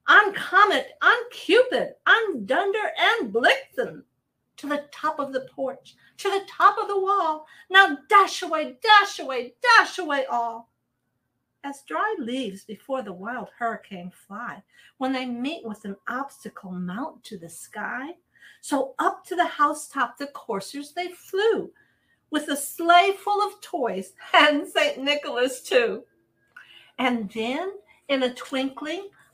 on 0.08 0.32
Comet, 0.32 0.92
on 1.02 1.16
Cupid, 1.30 1.94
on 2.06 2.46
Dunder 2.46 2.92
and 2.98 3.32
Blitzen, 3.32 4.02
to 4.56 4.66
the 4.66 4.84
top 4.90 5.18
of 5.18 5.32
the 5.32 5.46
porch, 5.54 5.94
to 6.16 6.30
the 6.30 6.44
top 6.48 6.78
of 6.78 6.88
the 6.88 6.98
wall. 6.98 7.46
Now 7.70 7.98
dash 8.08 8.42
away, 8.42 8.76
dash 8.82 9.20
away, 9.20 9.54
dash 9.62 9.98
away 9.98 10.24
all. 10.24 10.70
As 11.62 11.82
dry 11.86 12.14
leaves 12.18 12.64
before 12.64 13.02
the 13.02 13.12
wild 13.12 13.48
hurricane 13.58 14.10
fly, 14.26 14.62
when 14.96 15.12
they 15.12 15.26
meet 15.26 15.64
with 15.64 15.84
an 15.84 15.96
obstacle 16.08 16.72
mount 16.72 17.22
to 17.24 17.38
the 17.38 17.48
sky, 17.48 18.14
so 18.60 18.94
up 18.98 19.24
to 19.26 19.36
the 19.36 19.46
housetop 19.46 20.16
the 20.16 20.28
coursers 20.28 20.92
they 20.92 21.08
flew, 21.08 21.70
with 22.30 22.48
a 22.48 22.56
sleigh 22.56 23.12
full 23.22 23.46
of 23.46 23.60
toys 23.60 24.12
and 24.34 24.66
St. 24.66 24.98
Nicholas 24.98 25.62
too. 25.62 26.04
And 26.98 27.30
then, 27.30 27.72
in 28.08 28.22
a 28.22 28.34
twinkling, 28.34 29.10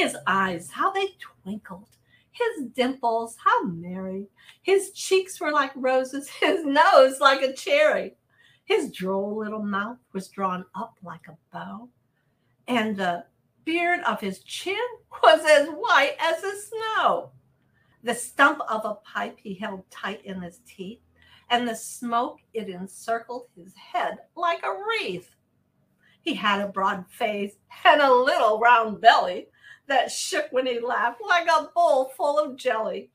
His 0.00 0.16
eyes, 0.26 0.70
how 0.70 0.90
they 0.92 1.08
twinkled, 1.18 1.90
his 2.30 2.64
dimples, 2.68 3.36
how 3.36 3.64
merry. 3.64 4.28
His 4.62 4.92
cheeks 4.92 5.38
were 5.38 5.52
like 5.52 5.72
roses, 5.76 6.26
his 6.40 6.64
nose 6.64 7.20
like 7.20 7.42
a 7.42 7.52
cherry. 7.52 8.14
His 8.64 8.90
droll 8.92 9.36
little 9.36 9.62
mouth 9.62 9.98
was 10.14 10.28
drawn 10.28 10.64
up 10.74 10.94
like 11.02 11.28
a 11.28 11.36
bow, 11.52 11.90
and 12.66 12.96
the 12.96 13.26
beard 13.66 14.00
of 14.06 14.22
his 14.22 14.38
chin 14.38 14.74
was 15.22 15.44
as 15.44 15.68
white 15.68 16.16
as 16.18 16.40
the 16.40 16.56
snow. 16.56 17.32
The 18.02 18.14
stump 18.14 18.62
of 18.70 18.86
a 18.86 18.94
pipe 19.06 19.38
he 19.38 19.52
held 19.52 19.82
tight 19.90 20.24
in 20.24 20.40
his 20.40 20.60
teeth, 20.66 21.02
and 21.50 21.68
the 21.68 21.76
smoke 21.76 22.38
it 22.54 22.70
encircled 22.70 23.48
his 23.54 23.74
head 23.76 24.16
like 24.34 24.62
a 24.62 24.72
wreath. 24.72 25.28
He 26.22 26.32
had 26.32 26.62
a 26.62 26.68
broad 26.68 27.04
face 27.10 27.56
and 27.84 28.00
a 28.00 28.10
little 28.10 28.58
round 28.58 29.02
belly 29.02 29.48
that 29.90 30.10
shook 30.10 30.46
when 30.52 30.66
he 30.66 30.78
laughed 30.78 31.20
like 31.28 31.48
a 31.48 31.68
bowl 31.74 32.12
full 32.16 32.38
of 32.38 32.56
jelly. 32.56 33.10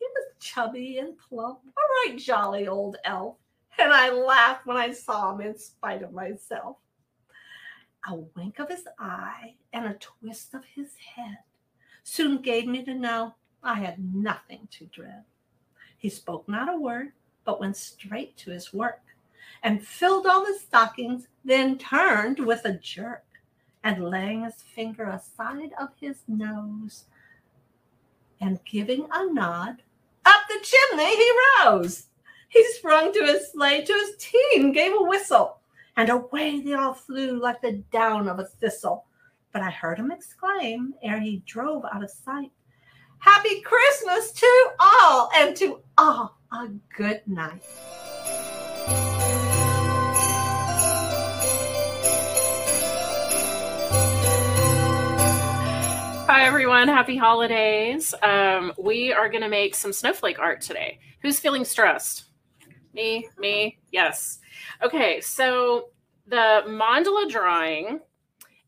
He 0.00 0.06
was 0.06 0.34
chubby 0.40 0.98
and 0.98 1.16
plump, 1.16 1.60
a 1.64 2.10
right 2.10 2.18
jolly 2.18 2.66
old 2.66 2.96
elf, 3.04 3.36
and 3.78 3.92
I 3.92 4.10
laughed 4.10 4.66
when 4.66 4.76
I 4.76 4.90
saw 4.90 5.32
him 5.32 5.40
in 5.42 5.56
spite 5.56 6.02
of 6.02 6.12
myself. 6.12 6.78
A 8.08 8.16
wink 8.16 8.58
of 8.58 8.68
his 8.68 8.84
eye 8.98 9.54
and 9.72 9.86
a 9.86 9.94
twist 9.94 10.54
of 10.54 10.64
his 10.64 10.90
head 10.96 11.38
soon 12.02 12.42
gave 12.42 12.66
me 12.66 12.84
to 12.84 12.94
know 12.94 13.36
I 13.62 13.74
had 13.74 14.04
nothing 14.12 14.66
to 14.72 14.86
dread. 14.86 15.22
He 15.98 16.08
spoke 16.08 16.48
not 16.48 16.74
a 16.74 16.76
word, 16.76 17.12
but 17.44 17.60
went 17.60 17.76
straight 17.76 18.36
to 18.38 18.50
his 18.50 18.72
work 18.72 19.02
and 19.62 19.86
filled 19.86 20.26
all 20.26 20.44
the 20.44 20.58
stockings, 20.58 21.28
then 21.44 21.78
turned 21.78 22.40
with 22.40 22.64
a 22.64 22.72
jerk 22.72 23.24
and 23.84 24.08
laying 24.08 24.44
his 24.44 24.62
finger 24.74 25.04
aside 25.04 25.70
of 25.80 25.88
his 26.00 26.22
nose 26.28 27.04
and 28.40 28.64
giving 28.64 29.06
a 29.12 29.32
nod, 29.32 29.82
up 30.24 30.42
the 30.48 30.58
chimney 30.62 31.16
he 31.16 31.30
rose. 31.64 32.06
He 32.48 32.64
sprung 32.74 33.12
to 33.12 33.24
his 33.24 33.52
sleigh, 33.52 33.84
to 33.84 33.92
his 33.92 34.16
team 34.18 34.72
gave 34.72 34.92
a 34.92 35.02
whistle, 35.02 35.58
and 35.96 36.10
away 36.10 36.60
they 36.60 36.74
all 36.74 36.94
flew 36.94 37.40
like 37.40 37.62
the 37.62 37.72
down 37.92 38.28
of 38.28 38.38
a 38.38 38.44
thistle. 38.44 39.06
But 39.52 39.62
I 39.62 39.70
heard 39.70 39.98
him 39.98 40.10
exclaim 40.10 40.94
ere 41.02 41.20
he 41.20 41.42
drove 41.46 41.84
out 41.92 42.02
of 42.02 42.10
sight, 42.10 42.50
Happy 43.18 43.60
Christmas 43.60 44.32
to 44.32 44.70
all, 44.80 45.30
and 45.36 45.56
to 45.56 45.80
all 45.96 46.36
a 46.50 46.68
good 46.96 47.22
night. 47.26 47.62
Everyone. 56.42 56.88
Happy 56.88 57.16
holidays. 57.16 58.12
Um, 58.20 58.72
we 58.76 59.12
are 59.12 59.28
going 59.28 59.42
to 59.42 59.48
make 59.48 59.76
some 59.76 59.92
snowflake 59.92 60.40
art 60.40 60.60
today. 60.60 60.98
Who's 61.20 61.38
feeling 61.38 61.64
stressed? 61.64 62.24
Me, 62.94 63.28
me, 63.38 63.78
yes. 63.92 64.40
Okay, 64.82 65.20
so 65.20 65.90
the 66.26 66.64
mandala 66.66 67.30
drawing 67.30 68.00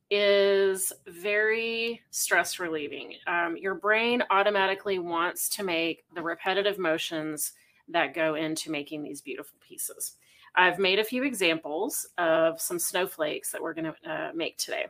is 0.09 0.93
very 1.09 2.01
stress 2.13 2.61
relieving. 2.61 3.15
Um, 3.27 3.57
your 3.57 3.75
brain 3.75 4.23
automatically 4.31 5.01
wants 5.01 5.49
to 5.57 5.65
make 5.65 6.05
the 6.15 6.23
repetitive 6.23 6.79
motions 6.79 7.55
that 7.89 8.15
go 8.15 8.37
into 8.37 8.71
making 8.71 9.03
these 9.03 9.21
beautiful 9.21 9.59
pieces. 9.61 10.13
I've 10.55 10.79
made 10.79 11.01
a 11.01 11.05
few 11.05 11.25
examples 11.25 12.07
of 12.19 12.61
some 12.61 12.79
snowflakes 12.79 13.51
that 13.51 13.61
we're 13.61 13.75
going 13.75 13.93
to 13.93 14.11
uh, 14.11 14.31
make 14.33 14.59
today. 14.59 14.87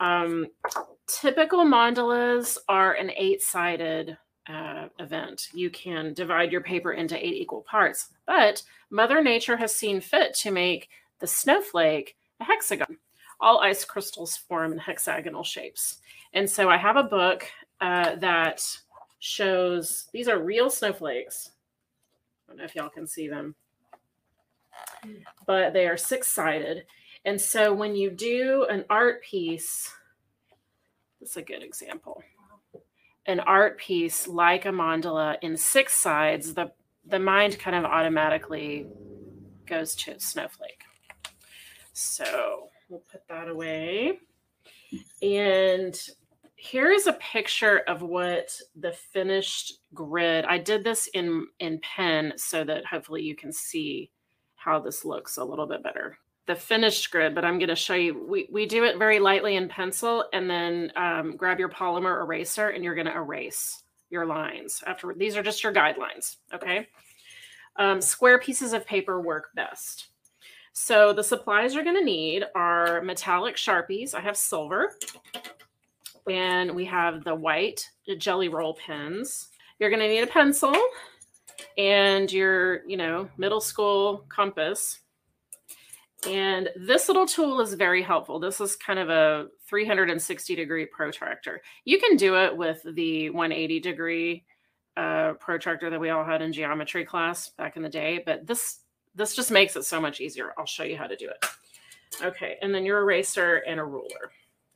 Um, 0.00 0.46
typical 1.06 1.64
mandalas 1.64 2.58
are 2.68 2.92
an 2.94 3.10
eight 3.16 3.42
sided 3.42 4.16
uh, 4.48 4.88
event. 4.98 5.48
You 5.54 5.70
can 5.70 6.12
divide 6.12 6.52
your 6.52 6.60
paper 6.60 6.92
into 6.92 7.16
eight 7.16 7.34
equal 7.34 7.62
parts, 7.62 8.08
but 8.26 8.62
Mother 8.90 9.22
Nature 9.22 9.56
has 9.56 9.74
seen 9.74 10.00
fit 10.00 10.34
to 10.34 10.50
make 10.50 10.88
the 11.20 11.26
snowflake 11.26 12.16
a 12.40 12.44
hexagon. 12.44 12.98
All 13.40 13.60
ice 13.60 13.84
crystals 13.84 14.36
form 14.36 14.72
in 14.72 14.78
hexagonal 14.78 15.44
shapes. 15.44 15.98
And 16.32 16.48
so 16.48 16.68
I 16.68 16.76
have 16.76 16.96
a 16.96 17.02
book 17.02 17.46
uh, 17.80 18.16
that 18.16 18.66
shows 19.18 20.06
these 20.12 20.28
are 20.28 20.42
real 20.42 20.68
snowflakes. 20.68 21.50
I 22.46 22.52
don't 22.52 22.58
know 22.58 22.64
if 22.64 22.74
y'all 22.74 22.88
can 22.88 23.06
see 23.06 23.28
them, 23.28 23.54
but 25.46 25.72
they 25.72 25.86
are 25.86 25.96
six 25.96 26.28
sided. 26.28 26.84
And 27.24 27.40
so 27.40 27.72
when 27.72 27.96
you 27.96 28.10
do 28.10 28.66
an 28.70 28.84
art 28.90 29.22
piece, 29.22 29.90
this 31.20 31.30
is 31.30 31.36
a 31.36 31.42
good 31.42 31.62
example. 31.62 32.22
An 33.26 33.40
art 33.40 33.78
piece 33.78 34.28
like 34.28 34.66
a 34.66 34.70
mandala 34.70 35.36
in 35.40 35.56
six 35.56 35.94
sides, 35.94 36.52
the, 36.52 36.70
the 37.06 37.18
mind 37.18 37.58
kind 37.58 37.76
of 37.76 37.84
automatically 37.84 38.86
goes 39.66 39.94
to 39.96 40.20
snowflake. 40.20 40.82
So 41.94 42.68
we'll 42.88 43.04
put 43.10 43.26
that 43.28 43.48
away. 43.48 44.18
And 45.22 45.98
here 46.56 46.90
is 46.90 47.06
a 47.06 47.14
picture 47.14 47.78
of 47.88 48.02
what 48.02 48.58
the 48.76 48.92
finished 48.92 49.80
grid. 49.92 50.44
I 50.44 50.58
did 50.58 50.84
this 50.84 51.08
in 51.14 51.46
in 51.60 51.78
pen 51.80 52.32
so 52.36 52.64
that 52.64 52.86
hopefully 52.86 53.22
you 53.22 53.36
can 53.36 53.52
see 53.52 54.10
how 54.54 54.80
this 54.80 55.04
looks 55.04 55.36
a 55.36 55.44
little 55.44 55.66
bit 55.66 55.82
better. 55.82 56.18
The 56.46 56.54
finished 56.54 57.10
grid, 57.10 57.34
but 57.34 57.44
I'm 57.44 57.58
going 57.58 57.70
to 57.70 57.76
show 57.76 57.94
you. 57.94 58.26
We 58.28 58.48
we 58.52 58.66
do 58.66 58.84
it 58.84 58.98
very 58.98 59.18
lightly 59.18 59.56
in 59.56 59.68
pencil, 59.68 60.26
and 60.32 60.48
then 60.48 60.92
um, 60.94 61.36
grab 61.36 61.58
your 61.58 61.70
polymer 61.70 62.20
eraser, 62.22 62.68
and 62.68 62.84
you're 62.84 62.94
going 62.94 63.06
to 63.06 63.14
erase 63.14 63.82
your 64.10 64.26
lines. 64.26 64.82
After 64.86 65.14
these 65.16 65.36
are 65.36 65.42
just 65.42 65.62
your 65.62 65.72
guidelines. 65.72 66.36
Okay. 66.52 66.86
Um, 67.76 68.00
square 68.00 68.38
pieces 68.38 68.72
of 68.72 68.86
paper 68.86 69.20
work 69.20 69.48
best. 69.54 70.08
So 70.72 71.12
the 71.12 71.24
supplies 71.24 71.74
you're 71.74 71.84
going 71.84 71.98
to 71.98 72.04
need 72.04 72.44
are 72.54 73.00
metallic 73.00 73.56
sharpies. 73.56 74.14
I 74.14 74.20
have 74.20 74.36
silver 74.36 74.92
and 76.28 76.74
we 76.74 76.84
have 76.86 77.24
the 77.24 77.34
white 77.34 77.88
jelly 78.18 78.48
roll 78.48 78.74
pens. 78.74 79.48
You're 79.78 79.90
going 79.90 80.02
to 80.02 80.08
need 80.08 80.22
a 80.22 80.26
pencil 80.26 80.74
and 81.76 82.30
your, 82.32 82.86
you 82.88 82.96
know, 82.96 83.28
middle 83.36 83.60
school 83.60 84.24
compass. 84.28 85.00
And 86.28 86.70
this 86.76 87.08
little 87.08 87.26
tool 87.26 87.60
is 87.60 87.74
very 87.74 88.02
helpful. 88.02 88.38
This 88.38 88.60
is 88.60 88.76
kind 88.76 88.98
of 88.98 89.10
a 89.10 89.48
360 89.68 90.54
degree 90.56 90.86
protractor. 90.86 91.60
You 91.84 91.98
can 91.98 92.16
do 92.16 92.36
it 92.36 92.56
with 92.56 92.82
the 92.94 93.30
180 93.30 93.80
degree 93.80 94.44
uh, 94.96 95.32
protractor 95.34 95.90
that 95.90 96.00
we 96.00 96.10
all 96.10 96.24
had 96.24 96.40
in 96.40 96.52
geometry 96.52 97.04
class 97.04 97.48
back 97.50 97.76
in 97.76 97.82
the 97.82 97.88
day, 97.88 98.22
but 98.24 98.46
this 98.46 98.80
this 99.16 99.36
just 99.36 99.50
makes 99.50 99.76
it 99.76 99.84
so 99.84 100.00
much 100.00 100.20
easier. 100.20 100.52
I'll 100.58 100.66
show 100.66 100.82
you 100.82 100.96
how 100.96 101.06
to 101.06 101.16
do 101.16 101.28
it. 101.28 101.44
Okay, 102.22 102.56
and 102.62 102.74
then 102.74 102.84
your 102.84 103.00
eraser 103.00 103.56
and 103.66 103.78
a 103.78 103.84
ruler. 103.84 104.32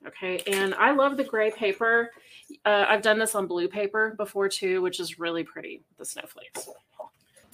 Okay, 0.06 0.40
and 0.46 0.74
I 0.74 0.92
love 0.92 1.16
the 1.16 1.24
gray 1.24 1.50
paper. 1.50 2.10
Uh, 2.64 2.86
I've 2.88 3.02
done 3.02 3.18
this 3.18 3.34
on 3.34 3.46
blue 3.46 3.68
paper 3.68 4.14
before 4.16 4.48
too, 4.48 4.80
which 4.80 5.00
is 5.00 5.18
really 5.18 5.42
pretty, 5.42 5.82
the 5.98 6.04
snowflakes. 6.04 6.68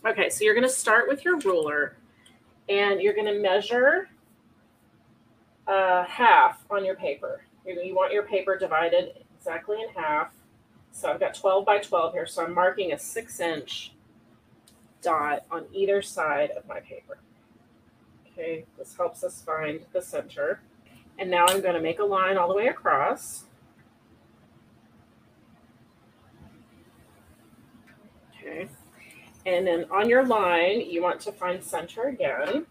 Okay, 0.06 0.28
so 0.28 0.44
you're 0.44 0.54
to 0.60 0.68
start 0.68 1.08
with 1.08 1.24
your 1.24 1.38
ruler 1.38 1.96
and 2.68 3.00
you're 3.00 3.14
going 3.14 3.26
to 3.26 3.40
measure 3.40 4.08
uh, 5.66 6.04
half 6.04 6.64
on 6.70 6.84
your 6.84 6.96
paper. 6.96 7.42
You, 7.66 7.80
you 7.82 7.94
want 7.94 8.12
your 8.12 8.24
paper 8.24 8.58
divided 8.58 9.24
exactly 9.38 9.78
in 9.80 9.88
half. 9.94 10.32
So 10.92 11.10
I've 11.10 11.20
got 11.20 11.34
12 11.34 11.64
by 11.64 11.78
12 11.78 12.12
here, 12.12 12.26
so 12.26 12.44
I'm 12.44 12.54
marking 12.54 12.92
a 12.92 12.98
six 12.98 13.40
inch 13.40 13.92
dot 15.02 15.44
on 15.50 15.66
either 15.72 16.00
side 16.02 16.50
of 16.52 16.66
my 16.66 16.80
paper. 16.80 17.18
Okay, 18.32 18.64
this 18.78 18.96
helps 18.96 19.22
us 19.22 19.42
find 19.42 19.80
the 19.92 20.02
center. 20.02 20.60
And 21.18 21.30
now 21.30 21.46
I'm 21.48 21.60
going 21.60 21.74
to 21.74 21.80
make 21.80 22.00
a 22.00 22.04
line 22.04 22.36
all 22.36 22.48
the 22.48 22.54
way 22.54 22.66
across. 22.66 23.44
Okay. 28.36 28.68
And 29.46 29.66
then 29.66 29.86
on 29.90 30.08
your 30.08 30.26
line, 30.26 30.80
you 30.80 31.02
want 31.02 31.20
to 31.20 31.32
find 31.32 31.62
center 31.62 32.04
again. 32.04 32.66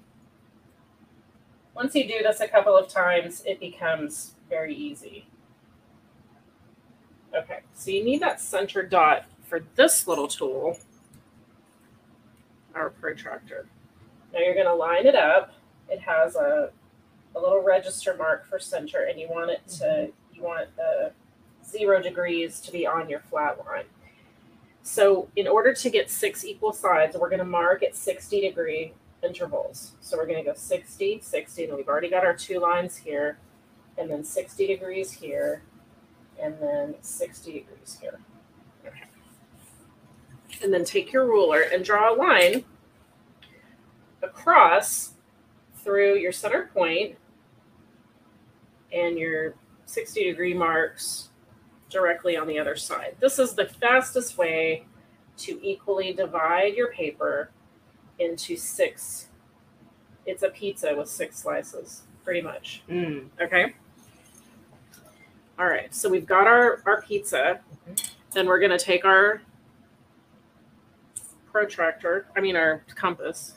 Once 1.76 1.96
you 1.96 2.08
do 2.08 2.22
this 2.24 2.40
a 2.40 2.48
couple 2.48 2.76
of 2.76 2.88
times, 2.88 3.44
it 3.46 3.60
becomes 3.60 4.36
very 4.50 4.76
easy. 4.76 5.28
Okay, 7.36 7.60
so 7.74 7.92
you 7.92 8.04
need 8.04 8.22
that 8.22 8.40
center 8.40 8.84
dot 8.84 9.26
for 9.44 9.64
this 9.76 10.08
little 10.08 10.28
tool, 10.28 10.78
our 12.76 12.92
protractor. 12.92 13.68
Now 14.32 14.40
you're 14.40 14.54
going 14.54 14.68
to 14.68 14.74
line 14.74 15.06
it 15.08 15.16
up. 15.16 15.54
It 15.90 16.00
has 16.00 16.36
a 16.36 16.72
a 17.36 17.40
little 17.40 17.62
register 17.62 18.16
mark 18.16 18.48
for 18.48 18.60
center 18.60 19.06
and 19.10 19.20
you 19.20 19.28
want 19.30 19.52
it 19.52 19.68
to 19.68 20.10
you 20.34 20.44
want 20.44 20.68
the 20.76 21.12
zero 21.66 22.02
degrees 22.02 22.60
to 22.60 22.72
be 22.72 22.86
on 22.86 23.10
your 23.10 23.20
flat 23.20 23.58
line. 23.66 23.86
So 24.84 25.30
in 25.38 25.48
order 25.48 25.74
to 25.74 25.90
get 25.90 26.12
six 26.12 26.44
equal 26.44 26.74
sides, 26.74 27.16
we're 27.18 27.30
going 27.30 27.40
to 27.40 27.46
mark 27.46 27.84
at 27.84 27.96
60 27.96 28.42
degree 28.42 28.94
intervals. 29.24 29.94
So 30.02 30.18
we're 30.18 30.28
going 30.28 30.44
to 30.44 30.52
go 30.52 30.56
60, 30.56 31.22
60, 31.22 31.64
and 31.64 31.74
we've 31.76 31.88
already 31.88 32.10
got 32.10 32.26
our 32.26 32.36
two 32.36 32.60
lines 32.60 32.98
here, 32.98 33.40
and 33.98 34.12
then 34.12 34.26
60 34.26 34.68
degrees 34.68 35.12
here, 35.12 35.64
and 36.42 36.56
then 36.60 36.96
60 37.00 37.54
degrees 37.54 37.98
here. 38.02 38.20
Okay. 38.86 39.04
And 40.62 40.74
then 40.74 40.84
take 40.84 41.14
your 41.14 41.26
ruler 41.28 41.62
and 41.62 41.86
draw 41.86 42.14
a 42.14 42.16
line 42.16 42.66
across 44.22 45.14
through 45.76 46.16
your 46.16 46.34
center 46.34 46.70
point 46.74 47.18
and 48.92 49.18
your 49.18 49.56
60 49.86 50.26
degree 50.26 50.54
marks 50.54 51.30
directly 51.94 52.36
on 52.36 52.48
the 52.48 52.60
other 52.60 52.76
side. 52.76 53.16
This 53.20 53.40
is 53.40 53.54
the 53.54 53.66
fastest 53.66 54.38
way 54.38 54.86
to 55.38 55.60
equally 55.66 56.12
divide 56.12 56.74
your 56.74 56.92
paper 56.92 57.52
into 58.20 58.58
six. 58.58 59.28
It's 60.26 60.44
a 60.44 60.50
pizza 60.50 60.94
with 60.96 61.08
six 61.08 61.38
slices, 61.38 62.04
pretty 62.24 62.42
much. 62.42 62.84
Mm. 62.90 63.28
Okay. 63.42 63.74
All 65.58 65.68
right. 65.68 65.94
So 65.94 66.10
we've 66.10 66.26
got 66.26 66.48
our, 66.48 66.82
our 66.86 67.02
pizza. 67.04 67.62
Then 68.32 68.48
we're 68.48 68.60
going 68.60 68.72
to 68.72 68.84
take 68.84 69.06
our 69.06 69.42
protractor, 71.52 72.26
I 72.36 72.42
mean, 72.42 72.56
our 72.56 72.84
compass, 72.96 73.54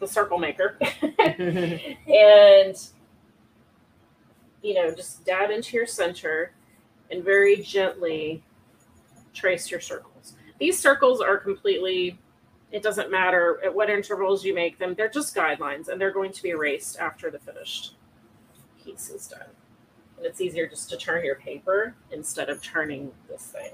the 0.00 0.08
circle 0.08 0.38
maker, 0.38 0.76
and 1.20 2.76
you 4.62 4.74
know, 4.74 4.94
just 4.94 5.24
dab 5.24 5.50
into 5.50 5.76
your 5.76 5.86
center 5.86 6.52
and 7.10 7.24
very 7.24 7.56
gently 7.56 8.42
trace 9.32 9.70
your 9.70 9.80
circles. 9.80 10.34
These 10.58 10.78
circles 10.78 11.20
are 11.20 11.38
completely, 11.38 12.18
it 12.70 12.82
doesn't 12.82 13.10
matter 13.10 13.60
at 13.64 13.74
what 13.74 13.90
intervals 13.90 14.44
you 14.44 14.54
make 14.54 14.78
them, 14.78 14.94
they're 14.94 15.08
just 15.08 15.34
guidelines 15.34 15.88
and 15.88 16.00
they're 16.00 16.12
going 16.12 16.32
to 16.32 16.42
be 16.42 16.50
erased 16.50 16.98
after 16.98 17.30
the 17.30 17.38
finished 17.38 17.94
piece 18.82 19.08
is 19.10 19.26
done. 19.26 19.48
And 20.16 20.26
it's 20.26 20.40
easier 20.40 20.68
just 20.68 20.90
to 20.90 20.96
turn 20.96 21.24
your 21.24 21.36
paper 21.36 21.94
instead 22.12 22.50
of 22.50 22.62
turning 22.62 23.12
this 23.28 23.44
thing. 23.44 23.72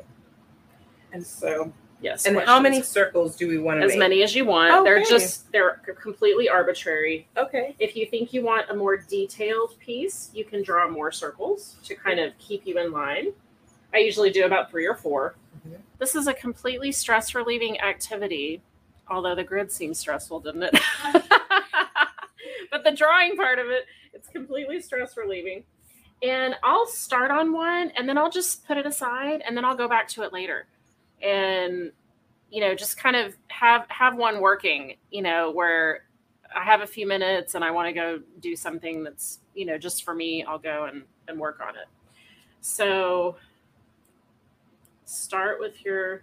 And 1.13 1.27
so, 1.27 1.73
yes. 2.01 2.27
And 2.27 2.39
how 2.41 2.61
many 2.61 2.83
circles 2.83 3.37
do 3.37 3.49
we 3.49 3.59
want 3.59 3.81
to 3.81 3.87
As 3.87 3.91
make? 3.91 3.99
many 3.99 4.23
as 4.23 4.35
you 4.35 4.45
want. 4.45 4.85
They're 4.85 5.05
just 5.05 5.51
they're 5.53 5.81
completely 6.01 6.49
arbitrary. 6.49 7.29
Okay. 7.37 7.75
If 7.79 7.97
you 7.97 8.07
think 8.07 8.33
you 8.33 8.43
want 8.43 8.71
a 8.71 8.75
more 8.75 8.97
detailed 8.97 9.79
piece, 9.79 10.31
you 10.35 10.45
can 10.45 10.63
draw 10.63 10.89
more 10.89 11.13
circles 11.13 11.77
to 11.85 11.95
kind 11.95 12.21
of 12.21 12.37
keep 12.39 12.67
you 12.67 12.79
in 12.79 12.93
line. 12.93 13.33
I 13.95 13.99
usually 13.99 14.31
do 14.31 14.45
about 14.45 14.71
three 14.71 14.87
or 14.87 14.95
4 14.95 15.35
mm-hmm. 15.59 15.77
This 15.99 16.15
is 16.15 16.27
a 16.27 16.35
completely 16.35 16.93
stress 16.93 17.35
relieving 17.35 17.81
activity, 17.81 18.61
although 19.09 19.35
the 19.35 19.45
grid 19.45 19.73
seems 19.73 19.99
stressful, 19.99 20.41
didn't 20.41 20.65
it? 20.65 20.79
but 22.71 22.85
the 22.85 22.93
drawing 22.93 23.37
part 23.37 23.59
of 23.59 23.69
it, 23.69 23.87
it's 24.13 24.29
completely 24.29 24.81
stress 24.81 25.17
relieving. 25.17 25.65
And 26.23 26.55
I'll 26.63 26.87
start 26.87 27.31
on 27.31 27.53
one 27.53 27.91
and 27.97 28.09
then 28.09 28.19
I'll 28.19 28.31
just 28.31 28.67
put 28.67 28.77
it 28.77 28.87
aside 28.87 29.43
and 29.47 29.57
then 29.57 29.65
I'll 29.65 29.77
go 29.77 29.89
back 29.89 30.09
to 30.09 30.23
it 30.23 30.33
later. 30.33 30.67
And 31.23 31.93
you 32.51 32.61
know, 32.61 32.75
just 32.75 32.97
kind 32.97 33.17
of 33.17 33.37
have 33.49 33.87
have 33.89 34.17
one 34.17 34.41
working, 34.41 34.97
you 35.11 35.23
know, 35.23 35.51
where 35.51 36.05
I 36.55 36.65
have 36.65 36.81
a 36.81 36.87
few 36.87 37.07
minutes 37.07 37.55
and 37.55 37.65
I 37.65 37.71
want 37.71 37.89
to 37.89 37.93
go 37.93 38.21
do 38.41 38.55
something 38.55 39.03
that's, 39.03 39.41
you 39.55 39.67
know, 39.67 39.79
just 39.79 40.05
for 40.05 40.15
me, 40.15 40.45
I'll 40.45 40.59
go 40.59 40.85
and, 40.85 41.03
and 41.29 41.39
work 41.39 41.61
on 41.61 41.71
it. 41.71 41.89
So 42.61 43.37
start 45.05 45.59
with 45.61 45.85
your 45.85 46.23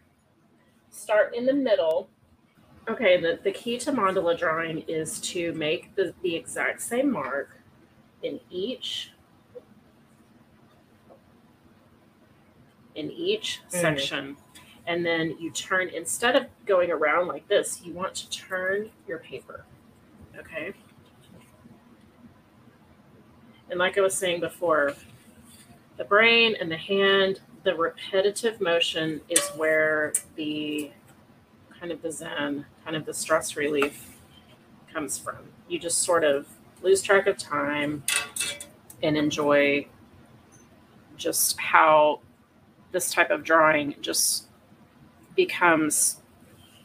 start 0.90 1.36
in 1.36 1.46
the 1.46 1.54
middle. 1.54 2.10
Okay, 2.90 3.20
the, 3.20 3.40
the 3.44 3.52
key 3.52 3.78
to 3.80 3.92
mandala 3.92 4.38
drawing 4.38 4.80
is 4.88 5.20
to 5.22 5.54
make 5.54 5.96
the, 5.96 6.14
the 6.22 6.36
exact 6.36 6.82
same 6.82 7.12
mark 7.12 7.60
in 8.24 8.40
each 8.50 9.12
in 12.96 13.12
each 13.12 13.62
Mm. 13.68 13.82
section 13.82 14.38
And 14.86 15.06
then 15.06 15.36
you 15.40 15.50
turn, 15.52 15.90
instead 15.90 16.36
of 16.36 16.46
going 16.66 16.92
around 16.92 17.28
like 17.28 17.48
this, 17.48 17.82
you 17.84 17.94
want 17.94 18.16
to 18.16 18.30
turn 18.30 18.90
your 19.08 19.20
paper. 19.20 19.66
Okay. 20.38 20.74
And 23.70 23.80
like 23.80 23.98
I 23.98 24.02
was 24.02 24.14
saying 24.14 24.42
before, 24.42 24.94
the 25.98 26.04
brain 26.04 26.56
and 26.60 26.70
the 26.70 26.78
hand, 26.78 27.40
the 27.64 27.76
repetitive 27.76 28.60
motion 28.60 29.22
is 29.30 29.40
where 29.56 30.14
the 30.36 30.92
kind 31.80 31.92
of 31.92 32.02
the 32.02 32.12
zen, 32.12 32.66
kind 32.84 32.96
of 32.96 33.06
the 33.06 33.14
stress 33.14 33.56
relief 33.56 34.18
comes 34.94 35.18
from. 35.18 35.38
You 35.68 35.80
just 35.80 36.00
sort 36.00 36.24
of 36.24 36.48
lose 36.82 37.02
track 37.02 37.28
of 37.28 37.38
time 37.38 38.04
and 39.02 39.18
enjoy 39.18 39.88
just 41.16 41.60
how 41.60 42.20
this 42.92 43.12
type 43.12 43.32
of 43.32 43.44
drawing 43.44 43.96
just 44.02 44.48
becomes 45.36 46.22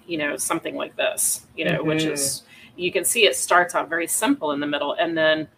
you 0.06 0.18
know 0.18 0.36
something 0.36 0.74
like 0.74 0.96
this 0.96 1.46
you 1.56 1.64
know 1.64 1.82
which 1.82 2.02
mm-hmm. 2.02 2.12
is 2.12 2.42
you 2.76 2.92
can 2.92 3.04
see 3.04 3.26
it 3.26 3.36
starts 3.36 3.74
out 3.74 3.88
very 3.88 4.06
simple 4.06 4.52
in 4.52 4.60
the 4.60 4.66
middle 4.66 4.94
and 4.94 5.16
then 5.16 5.48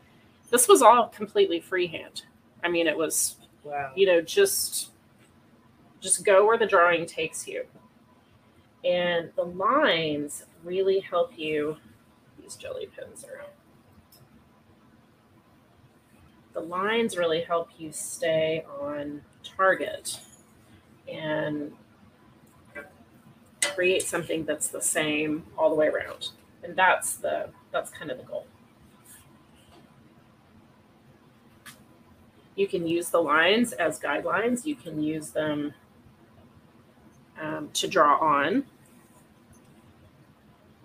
this 0.50 0.66
was 0.66 0.82
all 0.82 1.08
completely 1.08 1.60
freehand. 1.60 2.22
I 2.62 2.68
mean 2.68 2.86
it 2.86 2.96
was 2.96 3.36
Wow. 3.62 3.92
you 3.94 4.06
know 4.06 4.22
just 4.22 4.90
just 6.00 6.24
go 6.24 6.46
where 6.46 6.56
the 6.56 6.66
drawing 6.66 7.04
takes 7.06 7.46
you. 7.46 7.64
And 8.82 9.30
the 9.36 9.44
lines 9.44 10.44
really 10.64 11.00
help 11.00 11.38
you 11.38 11.76
these 12.40 12.56
jelly 12.56 12.88
pins 12.96 13.24
are 13.24 13.44
the 16.52 16.60
lines 16.60 17.16
really 17.16 17.42
help 17.42 17.68
you 17.78 17.92
stay 17.92 18.64
on 18.80 19.22
target. 19.44 20.18
And 21.06 21.72
create 23.62 24.02
something 24.02 24.44
that's 24.44 24.68
the 24.68 24.80
same 24.80 25.44
all 25.56 25.70
the 25.70 25.76
way 25.76 25.88
around. 25.88 26.30
And 26.62 26.76
that's 26.76 27.14
the 27.14 27.50
that's 27.72 27.90
kind 27.90 28.10
of 28.10 28.18
the 28.18 28.24
goal. 28.24 28.46
You 32.56 32.66
can 32.66 32.86
use 32.86 33.08
the 33.08 33.22
lines 33.22 33.72
as 33.72 33.98
guidelines. 33.98 34.66
You 34.66 34.74
can 34.74 35.02
use 35.02 35.30
them 35.30 35.72
um, 37.40 37.70
to 37.72 37.88
draw 37.88 38.18
on. 38.18 38.64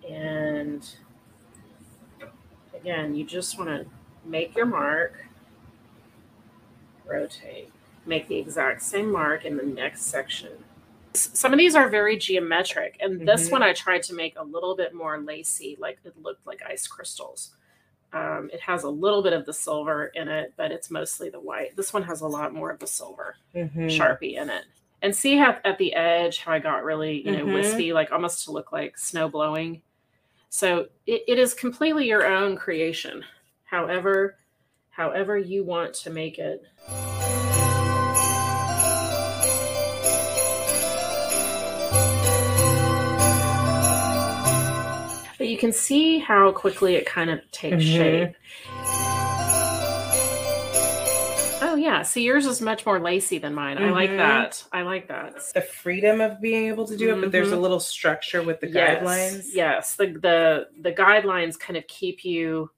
And 0.08 0.88
again 2.86 3.16
you 3.16 3.24
just 3.24 3.58
want 3.58 3.68
to 3.68 3.84
make 4.24 4.54
your 4.54 4.64
mark 4.64 5.26
rotate 7.04 7.72
make 8.04 8.28
the 8.28 8.36
exact 8.36 8.80
same 8.80 9.10
mark 9.10 9.44
in 9.44 9.56
the 9.56 9.64
next 9.64 10.02
section 10.02 10.52
some 11.20 11.52
of 11.52 11.58
these 11.58 11.74
are 11.74 11.88
very 11.88 12.16
geometric 12.16 12.96
and 13.00 13.26
this 13.26 13.48
Mhm. 13.48 13.52
one 13.52 13.62
i 13.62 13.72
tried 13.72 14.02
to 14.04 14.14
make 14.14 14.34
a 14.36 14.42
little 14.44 14.76
bit 14.76 14.94
more 14.94 15.18
lacy 15.20 15.76
like 15.78 15.98
it 16.04 16.14
looked 16.20 16.46
like 16.46 16.62
ice 16.66 16.86
crystals 16.86 17.54
um, 18.12 18.48
it 18.52 18.60
has 18.60 18.84
a 18.84 18.88
little 18.88 19.22
bit 19.22 19.32
of 19.32 19.44
the 19.46 19.52
silver 19.52 20.06
in 20.14 20.28
it 20.28 20.54
but 20.56 20.70
it's 20.72 20.90
mostly 20.90 21.28
the 21.28 21.40
white 21.40 21.76
this 21.76 21.92
one 21.92 22.02
has 22.04 22.20
a 22.20 22.26
lot 22.26 22.54
more 22.54 22.70
of 22.70 22.78
the 22.78 22.86
silver 22.86 23.36
Mhm. 23.54 23.88
sharpie 23.88 24.36
in 24.36 24.48
it 24.48 24.64
and 25.02 25.14
see 25.14 25.36
how 25.36 25.58
at 25.64 25.76
the 25.78 25.92
edge 25.94 26.38
how 26.38 26.52
i 26.52 26.58
got 26.58 26.84
really 26.84 27.20
you 27.26 27.32
know 27.32 27.44
Mhm. 27.44 27.54
wispy 27.54 27.92
like 27.92 28.12
almost 28.12 28.44
to 28.44 28.52
look 28.52 28.72
like 28.72 28.96
snow 28.96 29.28
blowing 29.28 29.82
so 30.48 30.86
it, 31.06 31.22
it 31.28 31.38
is 31.38 31.52
completely 31.54 32.06
your 32.06 32.24
own 32.26 32.56
creation 32.56 33.24
however 33.64 34.36
however 34.90 35.36
you 35.36 35.64
want 35.64 35.92
to 35.92 36.10
make 36.10 36.38
it 36.38 36.62
you 45.56 45.60
can 45.60 45.72
see 45.72 46.18
how 46.18 46.52
quickly 46.52 46.96
it 46.96 47.06
kind 47.06 47.30
of 47.30 47.40
takes 47.50 47.76
Mhm. 47.82 47.96
shape 47.96 48.36
oh 51.62 51.76
yeah 51.78 52.02
see 52.02 52.24
yours 52.24 52.44
is 52.44 52.60
much 52.60 52.84
more 52.84 53.00
lacy 53.00 53.38
than 53.38 53.54
mine 53.54 53.78
i 53.78 53.88
like 53.90 54.10
Mhm. 54.10 54.18
that 54.18 54.62
i 54.74 54.82
like 54.82 55.08
that 55.08 55.40
The 55.54 55.62
freedom 55.62 56.20
of 56.20 56.42
being 56.42 56.66
able 56.66 56.86
to 56.86 56.94
do 56.94 57.10
it, 57.16 57.22
but 57.22 57.32
there's 57.32 57.52
a 57.52 57.56
Mhm. 57.56 57.62
little 57.62 57.80
structure 57.80 58.42
with 58.42 58.60
the 58.60 58.68
Yes, 58.68 59.00
guidelines. 59.02 59.50
Yes, 59.54 59.96
the 59.96 60.08
the 60.08 60.68
the 60.82 60.92
guidelines 60.92 61.58
kind 61.58 61.78
of 61.78 61.86
keep 61.86 62.22
you 62.22 62.70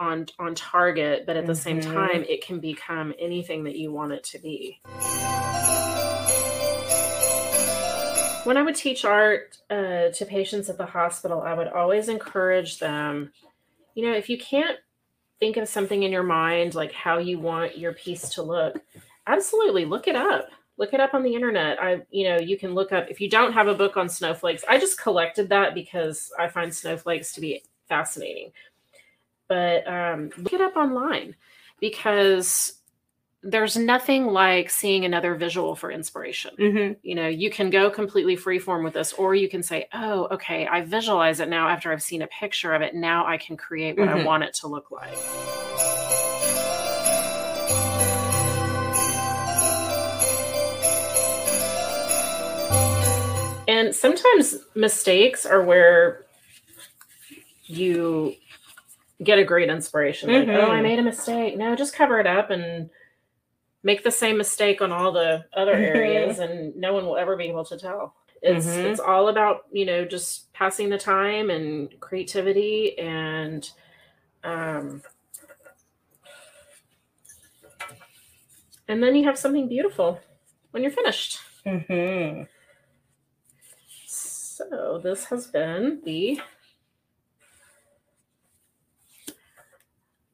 on 0.00 0.24
on 0.38 0.54
target, 0.54 1.26
but 1.26 1.36
at 1.36 1.44
the 1.46 1.54
same 1.54 1.80
Mhm. 1.80 1.94
time, 1.94 2.24
it 2.24 2.42
can 2.42 2.60
become 2.60 3.12
anything 3.18 3.64
that 3.64 3.76
you 3.76 3.92
want 3.92 4.12
it 4.12 4.24
to 4.24 4.38
be. 4.38 4.80
When 8.46 8.56
I 8.56 8.62
would 8.62 8.76
teach 8.76 9.04
art 9.04 9.58
uh, 9.68 10.10
to 10.10 10.24
patients 10.24 10.70
at 10.70 10.78
the 10.78 10.86
hospital, 10.86 11.42
I 11.42 11.52
would 11.52 11.66
always 11.66 12.08
encourage 12.08 12.78
them. 12.78 13.32
You 13.96 14.06
know, 14.06 14.16
if 14.16 14.30
you 14.30 14.38
can't 14.38 14.78
think 15.40 15.56
of 15.56 15.68
something 15.68 16.04
in 16.04 16.12
your 16.12 16.22
mind 16.22 16.76
like 16.76 16.92
how 16.92 17.18
you 17.18 17.40
want 17.40 17.76
your 17.76 17.92
piece 17.92 18.28
to 18.30 18.42
look, 18.42 18.80
absolutely 19.26 19.84
look 19.84 20.06
it 20.06 20.14
up 20.16 20.48
look 20.78 20.92
it 20.92 21.00
up 21.00 21.14
on 21.14 21.22
the 21.22 21.34
internet 21.34 21.82
i 21.82 22.00
you 22.10 22.28
know 22.28 22.38
you 22.38 22.56
can 22.58 22.74
look 22.74 22.92
up 22.92 23.06
if 23.08 23.20
you 23.20 23.28
don't 23.28 23.52
have 23.52 23.66
a 23.66 23.74
book 23.74 23.96
on 23.96 24.08
snowflakes 24.08 24.62
i 24.68 24.78
just 24.78 25.00
collected 25.00 25.48
that 25.48 25.74
because 25.74 26.30
i 26.38 26.46
find 26.46 26.72
snowflakes 26.72 27.32
to 27.32 27.40
be 27.40 27.62
fascinating 27.88 28.52
but 29.48 29.86
um, 29.88 30.30
look 30.38 30.52
it 30.52 30.60
up 30.60 30.76
online 30.76 31.34
because 31.80 32.80
there's 33.48 33.76
nothing 33.76 34.26
like 34.26 34.68
seeing 34.68 35.04
another 35.04 35.34
visual 35.36 35.76
for 35.76 35.90
inspiration 35.90 36.50
Mhm. 36.58 36.96
you 37.02 37.14
know 37.14 37.28
you 37.28 37.48
can 37.48 37.70
go 37.70 37.88
completely 37.90 38.36
freeform 38.36 38.82
with 38.82 38.94
this 38.94 39.12
or 39.12 39.34
you 39.36 39.48
can 39.48 39.62
say 39.62 39.86
oh 39.92 40.26
okay 40.32 40.66
i 40.66 40.80
visualize 40.82 41.38
it 41.40 41.48
now 41.48 41.68
after 41.68 41.92
i've 41.92 42.02
seen 42.02 42.22
a 42.22 42.26
picture 42.26 42.74
of 42.74 42.82
it 42.82 42.94
now 42.94 43.24
i 43.26 43.36
can 43.38 43.56
create 43.56 43.96
what 43.96 44.08
i 44.08 44.14
Mhm. 44.14 44.24
want 44.24 44.42
it 44.42 44.54
to 44.54 44.66
look 44.66 44.90
like 44.90 45.16
And 53.68 53.94
sometimes 53.94 54.54
mistakes 54.76 55.44
are 55.44 55.62
where 55.62 56.24
you 57.66 58.34
get 59.22 59.38
a 59.40 59.44
great 59.44 59.68
inspiration. 59.68 60.32
Like, 60.32 60.48
oh, 60.48 60.70
I 60.70 60.78
Mhm. 60.78 60.82
made 60.82 60.98
a 61.00 61.02
mistake. 61.02 61.56
No, 61.56 61.74
just 61.74 61.94
cover 61.94 62.20
it 62.20 62.26
up 62.28 62.50
and 62.50 62.88
make 63.86 64.02
the 64.02 64.10
same 64.10 64.36
mistake 64.36 64.82
on 64.82 64.90
all 64.90 65.12
the 65.12 65.44
other 65.54 65.74
Mhm. 65.76 65.94
areas, 65.96 66.40
and 66.40 66.74
no 66.74 66.92
one 66.92 67.06
will 67.06 67.16
ever 67.16 67.36
be 67.36 67.44
able 67.44 67.64
to 67.66 67.78
tell. 67.78 68.16
It's 68.42 68.66
Mhm. 68.66 68.84
it's 68.86 69.00
all 69.00 69.28
about 69.28 69.66
you 69.70 69.86
know 69.86 70.04
just 70.04 70.52
passing 70.52 70.90
the 70.90 70.98
time 70.98 71.50
and 71.50 71.98
creativity 72.00 72.98
and 72.98 73.70
um, 74.42 75.02
and 78.88 79.02
then 79.02 79.14
you 79.14 79.24
have 79.24 79.38
something 79.38 79.68
beautiful 79.68 80.20
when 80.72 80.82
you're 80.82 80.92
finished. 80.92 81.38
Mm-hmm. 81.64 82.42
So 84.06 84.98
this 84.98 85.24
has 85.26 85.46
been 85.46 86.00
the 86.04 86.40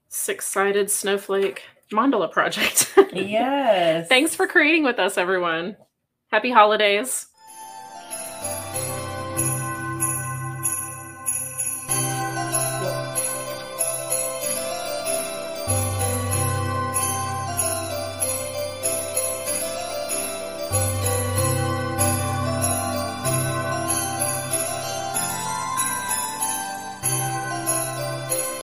six-sided 0.09 0.91
snowflake 0.91 1.63
mandala 1.93 2.31
project. 2.31 2.89
Yes. 3.15 4.09
Thanks 4.09 4.35
for 4.35 4.47
creating 4.47 4.85
with 4.85 4.99
us, 4.99 5.19
everyone. 5.19 5.77
Happy 6.31 6.51
holidays. 6.51 7.27